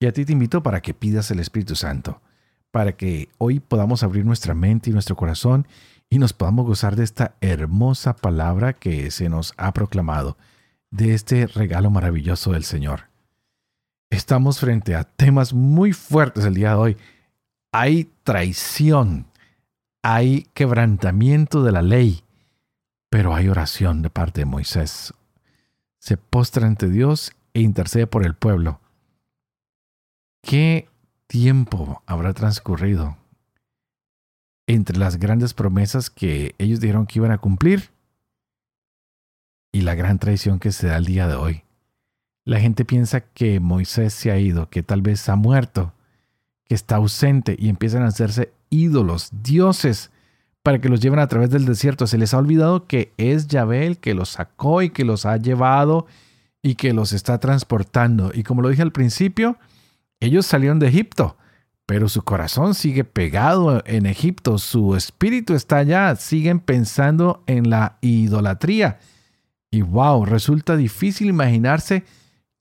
Y 0.00 0.06
a 0.06 0.12
ti 0.12 0.24
te 0.24 0.32
invito 0.32 0.62
para 0.62 0.80
que 0.80 0.94
pidas 0.94 1.30
el 1.30 1.40
Espíritu 1.40 1.76
Santo, 1.76 2.22
para 2.70 2.92
que 2.96 3.28
hoy 3.36 3.60
podamos 3.60 4.02
abrir 4.02 4.24
nuestra 4.24 4.54
mente 4.54 4.88
y 4.88 4.94
nuestro 4.94 5.16
corazón 5.16 5.68
y 6.08 6.18
nos 6.18 6.32
podamos 6.32 6.64
gozar 6.64 6.96
de 6.96 7.04
esta 7.04 7.34
hermosa 7.42 8.16
palabra 8.16 8.72
que 8.72 9.10
se 9.10 9.28
nos 9.28 9.52
ha 9.58 9.74
proclamado, 9.74 10.38
de 10.90 11.12
este 11.12 11.46
regalo 11.46 11.90
maravilloso 11.90 12.52
del 12.52 12.64
Señor 12.64 13.14
estamos 14.10 14.60
frente 14.60 14.94
a 14.94 15.04
temas 15.04 15.52
muy 15.52 15.92
fuertes 15.92 16.44
el 16.44 16.54
día 16.54 16.70
de 16.70 16.76
hoy. 16.76 16.96
Hay 17.72 18.10
traición, 18.22 19.26
hay 20.02 20.46
quebrantamiento 20.54 21.62
de 21.62 21.72
la 21.72 21.82
ley, 21.82 22.22
pero 23.10 23.34
hay 23.34 23.48
oración 23.48 24.02
de 24.02 24.10
parte 24.10 24.42
de 24.42 24.46
Moisés. 24.46 25.12
Se 26.06 26.16
postra 26.16 26.68
ante 26.68 26.88
Dios 26.88 27.32
e 27.52 27.62
intercede 27.62 28.06
por 28.06 28.24
el 28.24 28.36
pueblo. 28.36 28.80
¿Qué 30.40 30.88
tiempo 31.26 32.00
habrá 32.06 32.32
transcurrido 32.32 33.16
entre 34.68 34.98
las 34.98 35.16
grandes 35.16 35.52
promesas 35.52 36.08
que 36.08 36.54
ellos 36.58 36.78
dijeron 36.78 37.08
que 37.08 37.18
iban 37.18 37.32
a 37.32 37.38
cumplir 37.38 37.90
y 39.72 39.80
la 39.80 39.96
gran 39.96 40.20
traición 40.20 40.60
que 40.60 40.70
se 40.70 40.86
da 40.86 40.96
el 40.96 41.06
día 41.06 41.26
de 41.26 41.34
hoy? 41.34 41.64
La 42.44 42.60
gente 42.60 42.84
piensa 42.84 43.22
que 43.22 43.58
Moisés 43.58 44.14
se 44.14 44.30
ha 44.30 44.38
ido, 44.38 44.70
que 44.70 44.84
tal 44.84 45.02
vez 45.02 45.28
ha 45.28 45.34
muerto, 45.34 45.92
que 46.66 46.76
está 46.76 46.94
ausente 46.94 47.56
y 47.58 47.68
empiezan 47.68 48.04
a 48.04 48.08
hacerse 48.10 48.52
ídolos, 48.70 49.30
dioses, 49.42 50.12
para 50.66 50.80
que 50.80 50.88
los 50.88 50.98
lleven 50.98 51.20
a 51.20 51.28
través 51.28 51.50
del 51.50 51.64
desierto. 51.64 52.08
Se 52.08 52.18
les 52.18 52.34
ha 52.34 52.38
olvidado 52.38 52.88
que 52.88 53.12
es 53.18 53.46
Yahvé 53.46 53.86
el 53.86 53.98
que 53.98 54.14
los 54.14 54.30
sacó 54.30 54.82
y 54.82 54.90
que 54.90 55.04
los 55.04 55.24
ha 55.24 55.36
llevado 55.36 56.08
y 56.60 56.74
que 56.74 56.92
los 56.92 57.12
está 57.12 57.38
transportando. 57.38 58.32
Y 58.34 58.42
como 58.42 58.62
lo 58.62 58.68
dije 58.68 58.82
al 58.82 58.90
principio, 58.90 59.58
ellos 60.18 60.44
salieron 60.44 60.80
de 60.80 60.88
Egipto, 60.88 61.36
pero 61.86 62.08
su 62.08 62.22
corazón 62.22 62.74
sigue 62.74 63.04
pegado 63.04 63.80
en 63.86 64.06
Egipto, 64.06 64.58
su 64.58 64.96
espíritu 64.96 65.54
está 65.54 65.76
allá, 65.76 66.16
siguen 66.16 66.58
pensando 66.58 67.44
en 67.46 67.70
la 67.70 67.98
idolatría 68.00 68.98
Y 69.70 69.82
wow, 69.82 70.24
resulta 70.24 70.76
difícil 70.76 71.28
imaginarse 71.28 72.02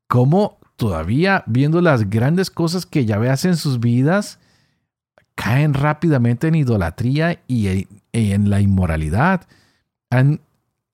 cómo 0.07 0.59
todavía 0.75 1.43
viendo 1.47 1.81
las 1.81 2.07
grandes 2.07 2.51
cosas 2.51 2.85
que 2.85 3.05
Yahvé 3.05 3.31
hace 3.31 3.47
en 3.47 3.57
sus 3.57 3.79
vidas, 3.79 4.37
caen 5.33 5.73
rápidamente 5.73 6.47
en 6.47 6.55
idolatría 6.55 7.41
y 7.47 7.87
en 8.15 8.49
la 8.49 8.61
inmoralidad. 8.61 9.47
Han, 10.09 10.41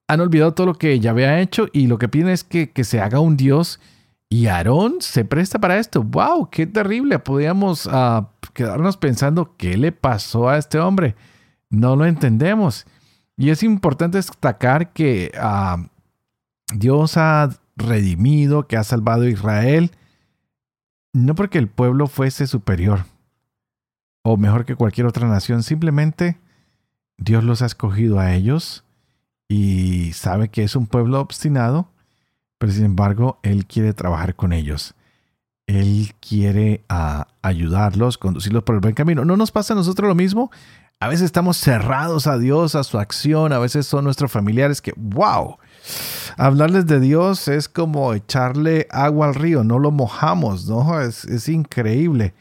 han 0.08 0.20
olvidado 0.20 0.54
todo 0.54 0.66
lo 0.66 0.74
que 0.74 0.98
Yahvé 0.98 1.26
ha 1.26 1.40
hecho 1.40 1.68
y 1.72 1.86
lo 1.86 1.98
que 1.98 2.08
piden 2.08 2.28
es 2.28 2.44
que, 2.44 2.70
que 2.70 2.84
se 2.84 3.00
haga 3.00 3.20
un 3.20 3.36
Dios. 3.36 3.80
Y 4.28 4.46
Aarón 4.46 4.96
se 5.00 5.24
presta 5.24 5.58
para 5.58 5.78
esto. 5.78 6.02
¡Wow! 6.02 6.48
¡Qué 6.50 6.66
terrible! 6.66 7.18
Podríamos 7.18 7.88
ah, 7.90 8.30
quedarnos 8.54 8.96
pensando 8.96 9.56
qué 9.56 9.76
le 9.76 9.92
pasó 9.92 10.48
a 10.48 10.58
este 10.58 10.78
hombre. 10.78 11.14
No 11.68 11.96
lo 11.96 12.06
entendemos. 12.06 12.86
Y 13.36 13.50
es 13.50 13.62
importante 13.62 14.18
destacar 14.18 14.92
que 14.92 15.32
ah, 15.38 15.86
Dios 16.74 17.16
ha 17.16 17.50
redimido, 17.76 18.66
que 18.66 18.76
ha 18.76 18.84
salvado 18.84 19.22
a 19.22 19.28
Israel, 19.28 19.92
no 21.12 21.34
porque 21.34 21.58
el 21.58 21.68
pueblo 21.68 22.06
fuese 22.06 22.46
superior 22.46 23.04
o 24.22 24.36
mejor 24.36 24.64
que 24.64 24.76
cualquier 24.76 25.06
otra 25.06 25.28
nación, 25.28 25.62
simplemente 25.62 26.38
Dios 27.18 27.44
los 27.44 27.62
ha 27.62 27.66
escogido 27.66 28.18
a 28.18 28.34
ellos 28.34 28.84
y 29.48 30.12
sabe 30.12 30.48
que 30.48 30.62
es 30.64 30.76
un 30.76 30.86
pueblo 30.86 31.20
obstinado, 31.20 31.88
pero 32.58 32.72
sin 32.72 32.84
embargo 32.84 33.38
Él 33.42 33.66
quiere 33.66 33.92
trabajar 33.92 34.34
con 34.34 34.52
ellos. 34.52 34.94
Él 35.66 36.14
quiere 36.20 36.84
ah, 36.88 37.28
ayudarlos, 37.40 38.18
conducirlos 38.18 38.62
por 38.64 38.74
el 38.74 38.80
buen 38.80 38.94
camino. 38.94 39.24
¿No 39.24 39.36
nos 39.36 39.52
pasa 39.52 39.74
a 39.74 39.76
nosotros 39.76 40.08
lo 40.08 40.14
mismo? 40.14 40.50
A 41.00 41.08
veces 41.08 41.24
estamos 41.24 41.56
cerrados 41.56 42.26
a 42.26 42.38
Dios, 42.38 42.74
a 42.74 42.84
su 42.84 42.98
acción, 42.98 43.52
a 43.52 43.58
veces 43.58 43.86
son 43.86 44.04
nuestros 44.04 44.30
familiares 44.30 44.80
que, 44.80 44.92
wow, 44.96 45.58
hablarles 46.36 46.86
de 46.86 47.00
Dios 47.00 47.48
es 47.48 47.68
como 47.68 48.14
echarle 48.14 48.86
agua 48.90 49.26
al 49.26 49.34
río, 49.34 49.64
no 49.64 49.78
lo 49.78 49.90
mojamos, 49.90 50.68
¿no? 50.68 51.00
Es, 51.00 51.24
es 51.24 51.48
increíble. 51.48 52.34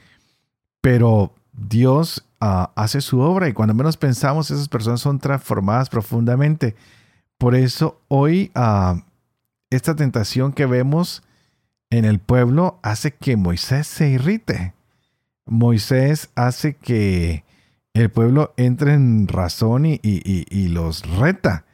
Pero 0.81 1.33
Dios 1.53 2.23
ah, 2.41 2.71
hace 2.75 3.01
su 3.01 3.19
obra 3.19 3.47
y 3.47 3.53
cuando 3.53 3.73
menos 3.73 3.97
pensamos, 3.97 4.51
esas 4.51 4.67
personas 4.67 5.01
son 5.01 5.19
transformadas 5.19 5.89
profundamente. 5.89 6.75
Por 7.37 7.55
eso 7.55 8.01
hoy 8.07 8.51
ah, 8.55 9.03
esta 9.69 9.95
tentación 9.95 10.51
que 10.51 10.65
vemos 10.65 11.23
en 11.89 12.05
el 12.05 12.19
pueblo 12.19 12.79
hace 12.83 13.11
que 13.11 13.37
Moisés 13.37 13.87
se 13.87 14.09
irrite. 14.09 14.73
Moisés 15.45 16.29
hace 16.35 16.75
que 16.75 17.43
el 17.93 18.09
pueblo 18.09 18.53
entre 18.57 18.93
en 18.93 19.27
razón 19.27 19.85
y, 19.85 19.99
y 20.03 20.67
los 20.69 21.07
reta 21.17 21.65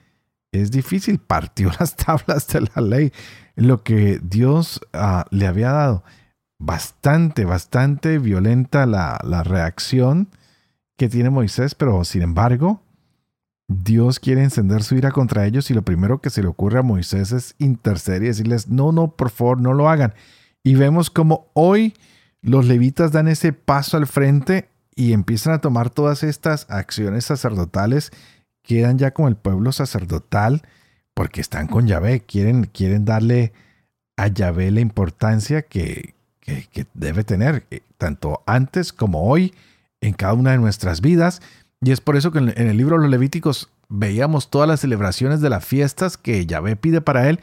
es 0.52 0.72
difícil, 0.72 1.20
partió 1.20 1.72
las 1.80 1.96
tablas 1.96 2.48
de 2.48 2.62
la 2.62 2.82
ley, 2.82 3.12
lo 3.56 3.84
que 3.84 4.20
Dios 4.22 4.82
ah, 4.94 5.26
le 5.32 5.48
había 5.48 5.72
dado. 5.72 6.04
Bastante, 6.60 7.46
bastante 7.46 8.18
violenta 8.18 8.88
la, 8.88 9.20
la 9.24 9.44
reacción 9.44 10.30
que 10.98 11.10
tiene 11.10 11.30
Moisés, 11.30 11.76
pero 11.76 12.04
sin 12.04 12.24
embargo, 12.24 12.82
Dios 13.68 14.20
quiere 14.20 14.44
encender 14.44 14.84
su 14.84 14.96
ira 14.96 15.12
contra 15.12 15.46
ellos 15.46 15.70
y 15.72 15.74
lo 15.74 15.84
primero 15.84 16.20
que 16.20 16.30
se 16.30 16.42
le 16.42 16.48
ocurre 16.48 16.80
a 16.80 16.84
Moisés 16.84 17.32
es 17.32 17.56
interceder 17.60 18.24
y 18.24 18.28
decirles, 18.28 18.68
no, 18.68 18.92
no, 18.92 19.12
por 19.12 19.30
favor, 19.30 19.62
no 19.62 19.74
lo 19.74 19.90
hagan. 19.90 20.14
Y 20.64 20.76
vemos 20.76 21.10
como 21.10 21.48
hoy 21.54 21.94
los 22.42 22.66
levitas 22.66 23.12
dan 23.12 23.28
ese 23.28 23.54
paso 23.54 23.98
al 23.98 24.08
frente 24.08 24.70
y 24.96 25.14
empiezan 25.14 25.54
a 25.54 25.62
tomar 25.62 25.90
todas 25.90 26.24
estas 26.24 26.66
acciones 26.70 27.26
sacerdotales 27.26 28.12
quedan 28.68 28.98
ya 28.98 29.12
como 29.12 29.30
el 29.30 29.38
pueblo 29.38 29.72
sacerdotal 29.72 30.62
porque 31.14 31.42
están 31.42 31.68
con 31.68 31.88
Yahvé, 31.88 32.20
quieren, 32.20 32.66
quieren 32.66 33.06
darle 33.06 33.54
a 34.18 34.28
Yahvé 34.28 34.70
la 34.70 34.82
importancia 34.82 35.64
que, 35.64 36.14
debe 36.94 37.24
tener, 37.24 37.66
eh, 37.72 37.82
tanto 37.98 38.44
antes 38.46 38.94
como 38.94 39.24
hoy, 39.24 39.54
en 40.02 40.14
cada 40.14 40.34
una 40.34 40.52
de 40.52 40.58
nuestras 40.58 41.02
vidas. 41.02 41.42
Y 41.82 41.92
es 41.92 42.02
por 42.02 42.16
eso 42.16 42.32
que 42.32 42.40
en 42.40 42.50
el 42.50 42.78
libro 42.78 42.96
de 42.96 43.04
los 43.04 43.12
Levíticos 43.12 43.70
veíamos 43.90 44.50
todas 44.50 44.68
las 44.68 44.82
celebraciones 44.82 45.42
de 45.42 45.50
las 45.50 45.64
fiestas 45.64 46.18
que 46.18 46.46
Yahvé 46.46 46.76
pide 46.76 47.02
para 47.02 47.30
él 47.30 47.40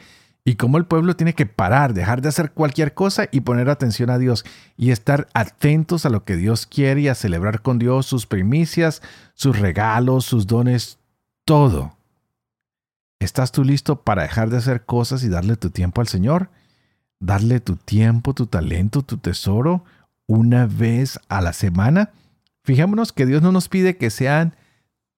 y 0.47 0.55
cómo 0.55 0.77
el 0.77 0.85
pueblo 0.85 1.15
tiene 1.15 1.33
que 1.33 1.47
parar, 1.47 1.95
dejar 1.95 2.21
de 2.21 2.29
hacer 2.29 2.51
cualquier 2.51 2.93
cosa 2.93 3.27
y 3.31 3.41
poner 3.41 3.67
atención 3.67 4.11
a 4.11 4.19
Dios 4.19 4.45
y 4.77 4.91
estar 4.91 5.27
atentos 5.33 6.05
a 6.05 6.11
lo 6.11 6.23
que 6.23 6.37
Dios 6.37 6.67
quiere 6.67 7.01
y 7.01 7.07
a 7.07 7.15
celebrar 7.15 7.63
con 7.63 7.79
Dios 7.79 8.05
sus 8.05 8.27
primicias, 8.27 9.01
sus 9.33 9.57
regalos, 9.57 10.25
sus 10.25 10.45
dones, 10.45 10.99
todo. 11.45 11.97
¿Estás 13.19 13.51
tú 13.51 13.63
listo 13.63 14.03
para 14.03 14.21
dejar 14.21 14.51
de 14.51 14.57
hacer 14.57 14.85
cosas 14.85 15.23
y 15.23 15.29
darle 15.29 15.55
tu 15.55 15.71
tiempo 15.71 16.01
al 16.01 16.07
Señor? 16.07 16.49
Darle 17.19 17.59
tu 17.59 17.75
tiempo, 17.75 18.35
tu 18.35 18.45
talento, 18.45 19.01
tu 19.01 19.17
tesoro 19.17 19.83
una 20.27 20.67
vez 20.67 21.19
a 21.27 21.41
la 21.41 21.53
semana. 21.53 22.11
Fijémonos 22.65 23.13
que 23.13 23.27
Dios 23.27 23.43
no 23.43 23.51
nos 23.51 23.69
pide 23.69 23.95
que 23.95 24.09
sean 24.09 24.55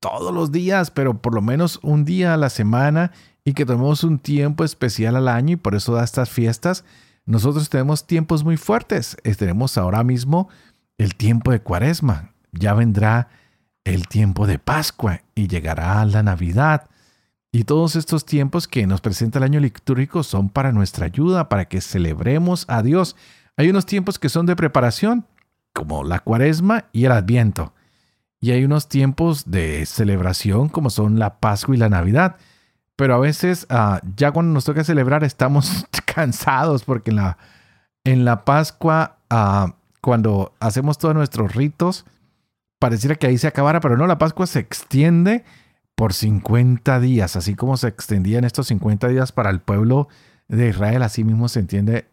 todos 0.02 0.34
los 0.34 0.52
días, 0.52 0.92
pero 0.92 1.22
por 1.22 1.34
lo 1.34 1.42
menos 1.42 1.80
un 1.82 2.04
día 2.04 2.34
a 2.34 2.38
la 2.38 2.50
semana 2.50 3.14
y 3.46 3.54
que 3.54 3.66
tomemos 3.66 4.04
un 4.04 4.20
tiempo 4.20 4.66
especial 4.66 5.16
al 5.16 5.30
año 5.30 5.54
y 5.54 5.56
por 5.56 5.74
eso 5.74 5.94
da 5.94 6.04
estas 6.04 6.30
fiestas. 6.30 6.84
Nosotros 7.26 7.70
tenemos 7.70 8.06
tiempos 8.06 8.44
muy 8.44 8.58
fuertes. 8.58 9.16
Tenemos 9.38 9.78
ahora 9.78 10.04
mismo 10.04 10.50
el 10.98 11.16
tiempo 11.16 11.52
de 11.52 11.62
cuaresma. 11.62 12.34
Ya 12.52 12.74
vendrá 12.74 13.30
el 13.86 14.10
tiempo 14.10 14.46
de 14.46 14.60
Pascua 14.60 15.22
y 15.34 15.48
llegará 15.48 16.04
la 16.04 16.24
Navidad. 16.24 16.90
Y 17.54 17.64
todos 17.64 17.96
estos 17.96 18.26
tiempos 18.26 18.68
que 18.68 18.86
nos 18.88 19.00
presenta 19.00 19.40
el 19.40 19.46
año 19.46 19.62
litúrgico 19.62 20.24
son 20.24 20.50
para 20.50 20.74
nuestra 20.74 21.06
ayuda, 21.06 21.48
para 21.48 21.64
que 21.66 21.80
celebremos 21.80 22.66
a 22.68 22.82
Dios. 22.82 23.16
Hay 23.56 23.70
unos 23.70 23.86
tiempos 23.86 24.20
que 24.20 24.28
son 24.28 24.46
de 24.46 24.58
preparación, 24.58 25.26
como 25.78 26.04
la 26.04 26.22
cuaresma 26.22 26.86
y 26.92 27.06
el 27.06 27.12
adviento. 27.12 27.72
Y 28.42 28.50
hay 28.50 28.66
unos 28.66 28.90
tiempos 28.90 29.52
de 29.52 29.86
celebración, 29.86 30.70
como 30.70 30.90
son 30.90 31.20
la 31.20 31.40
Pascua 31.40 31.76
y 31.76 31.78
la 31.78 31.88
Navidad. 31.88 32.38
Pero 32.96 33.14
a 33.14 33.20
veces, 33.20 33.68
ah, 33.70 34.02
ya 34.16 34.32
cuando 34.32 34.54
nos 34.54 34.66
toca 34.66 34.84
celebrar, 34.84 35.24
estamos 35.24 35.86
cansados 36.16 36.84
porque 36.84 37.12
en 37.12 37.18
la, 37.18 37.38
en 38.04 38.26
la 38.26 38.44
Pascua, 38.44 39.18
ah, 39.30 39.76
cuando 40.02 40.56
hacemos 40.60 40.98
todos 40.98 41.14
nuestros 41.14 41.54
ritos, 41.54 42.06
pareciera 42.80 43.16
que 43.16 43.28
ahí 43.28 43.38
se 43.38 43.48
acabara, 43.48 43.80
pero 43.80 43.98
no, 43.98 44.08
la 44.08 44.18
Pascua 44.18 44.48
se 44.48 44.58
extiende 44.58 45.46
por 45.94 46.14
50 46.14 47.00
días, 47.00 47.36
así 47.36 47.54
como 47.54 47.78
se 47.78 47.88
extendían 47.88 48.46
estos 48.46 48.66
50 48.68 49.10
días 49.10 49.32
para 49.32 49.52
el 49.52 49.60
pueblo 49.60 50.08
de 50.48 50.70
Israel, 50.70 51.04
así 51.04 51.24
mismo 51.24 51.50
se 51.50 51.60
entiende 51.60 52.08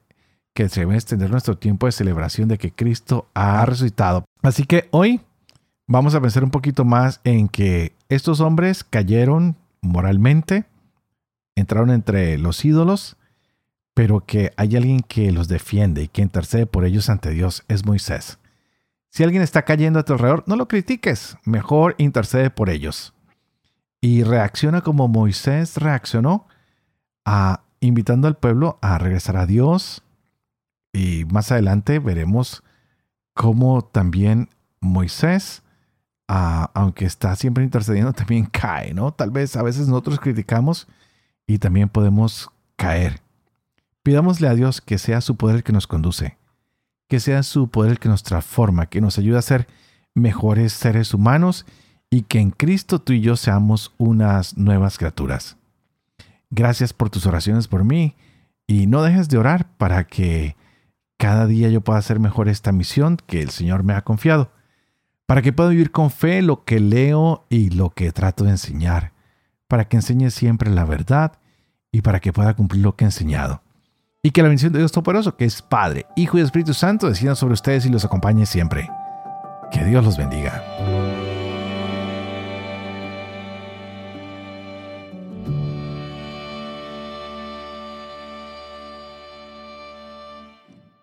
que 0.55 0.69
se 0.69 0.81
debe 0.81 0.95
extender 0.95 1.31
nuestro 1.31 1.59
tiempo 1.59 1.87
de 1.87 1.93
celebración 1.93 2.49
de 2.49 2.59
que 2.59 2.73
Cristo 2.73 3.29
ha 3.35 3.65
resucitado. 3.67 4.25
Así 4.43 4.65
que 4.65 4.89
hoy 4.93 5.21
vamos 5.87 6.15
a 6.15 6.21
pensar 6.21 6.45
un 6.45 6.51
poquito 6.51 6.85
más 6.85 7.21
en 7.25 7.49
que 7.49 7.93
estos 8.09 8.41
hombres 8.41 8.85
cayeron 8.85 9.57
moralmente, 9.81 10.65
entraron 11.57 11.91
entre 11.91 12.39
los 12.39 12.65
ídolos, 12.65 13.17
pero 13.95 14.21
que 14.21 14.53
hay 14.57 14.77
alguien 14.77 15.01
que 15.01 15.31
los 15.33 15.49
defiende 15.49 16.03
y 16.03 16.09
que 16.09 16.23
intercede 16.23 16.67
por 16.67 16.85
ellos 16.85 17.09
ante 17.11 17.31
Dios, 17.31 17.65
es 17.69 17.85
Moisés. 17.85 18.39
Si 19.11 19.23
alguien 19.23 19.43
está 19.43 19.63
cayendo 19.63 20.01
a 20.01 20.05
tu 20.05 20.15
alrededor, 20.15 20.43
no 20.47 20.57
lo 20.57 20.67
critiques, 20.67 21.37
mejor 21.45 21.95
intercede 21.99 22.51
por 22.51 22.71
ellos. 22.71 23.15
Y 24.01 24.25
reacciona 24.25 24.81
como 24.81 25.07
Moisés 25.09 25.77
reaccionó, 25.77 26.47
a, 27.25 27.63
invitando 27.81 28.29
al 28.29 28.37
pueblo 28.37 28.79
a 28.83 28.99
regresar 28.99 29.37
a 29.37 29.47
Dios. 29.47 30.04
Y 30.95 31.27
más 31.27 31.53
adelante 31.53 31.99
veremos 31.99 32.63
cómo 33.35 33.85
también 33.85 34.49
Moisés, 34.81 35.63
aunque 36.27 37.05
está 37.05 37.37
siempre 37.37 37.65
intercediendo, 37.65 38.13
también 38.15 38.47
cae, 38.47 38.95
¿no? 38.95 39.13
Tal 39.13 39.31
vez 39.31 39.57
a 39.57 39.63
veces 39.63 39.89
nosotros 39.89 40.19
criticamos 40.19 40.89
y 41.47 41.59
también 41.59 41.91
podemos 41.91 42.49
caer. 42.77 43.21
Pidámosle 44.03 44.49
a 44.49 44.55
Dios 44.55 44.81
que 44.81 44.97
sea 44.97 45.21
su 45.21 45.37
poder 45.37 45.57
el 45.57 45.63
que 45.63 45.73
nos 45.73 45.87
conduce 45.87 46.39
que 47.09 47.21
sea 47.21 47.43
su 47.43 47.69
poder 47.69 47.93
el 47.93 47.99
que 47.99 48.09
nos 48.09 48.23
transforma, 48.23 48.87
que 48.87 49.01
nos 49.01 49.19
ayude 49.19 49.39
a 49.39 49.43
ser 49.43 49.69
mejores 50.15 50.73
seres 50.73 51.15
humanos 51.15 51.67
y 52.11 52.23
que 52.23 52.41
en 52.41 52.51
Cristo 52.51 53.01
tú 53.01 53.13
y 53.13 53.21
yo 53.21 53.37
seamos 53.37 53.93
unas 53.99 54.57
nuevas 54.57 54.99
criaturas. 54.99 55.57
Gracias 56.51 56.93
por 56.93 57.11
tus 57.11 57.27
oraciones 57.27 57.69
por 57.69 57.85
mí 57.85 58.15
y 58.67 58.87
no 58.87 59.03
dejes 59.03 59.29
de 59.29 59.39
orar 59.39 59.69
para 59.77 60.05
que 60.09 60.57
cada 61.17 61.47
día 61.47 61.69
yo 61.69 61.81
pueda 61.81 61.99
hacer 61.99 62.21
mejor 62.21 62.49
esta 62.49 62.73
misión 62.73 63.17
que 63.27 63.43
el 63.43 63.51
Señor 63.51 63.83
me 63.83 63.95
ha 63.95 64.03
confiado, 64.03 64.51
para 65.27 65.43
que 65.43 65.53
pueda 65.53 65.71
vivir 65.71 65.91
con 65.91 66.11
fe 66.11 66.43
lo 66.43 66.65
que 66.65 66.81
leo 66.81 67.47
y 67.49 67.71
lo 67.71 67.91
que 67.91 68.13
trato 68.13 68.45
de 68.45 68.51
enseñar, 68.51 69.13
para 69.69 69.89
que 69.89 69.97
enseñe 69.97 70.31
siempre 70.31 70.71
la 70.71 70.85
verdad 70.85 71.33
y 71.91 72.03
para 72.03 72.21
que 72.21 72.33
pueda 72.33 72.55
cumplir 72.55 72.83
lo 72.83 72.97
que 72.97 73.05
he 73.05 73.09
enseñado. 73.09 73.63
Y 74.23 74.31
que 74.31 74.43
la 74.43 74.49
bendición 74.49 74.73
de 74.73 74.79
Dios 74.79 74.93
Todopoderoso, 74.93 75.37
que 75.37 75.45
es 75.45 75.63
Padre, 75.63 76.07
Hijo 76.17 76.39
y 76.39 76.41
Espíritu 76.41 76.75
Santo, 76.75 77.09
decida 77.09 77.35
sobre 77.35 77.55
ustedes 77.55 77.85
y 77.87 77.91
los 77.91 78.05
acompañe 78.05 78.47
siempre. 78.47 78.89
Que 79.71 79.85
Dios 79.85 80.05
los 80.05 80.17
bendiga. 80.17 80.74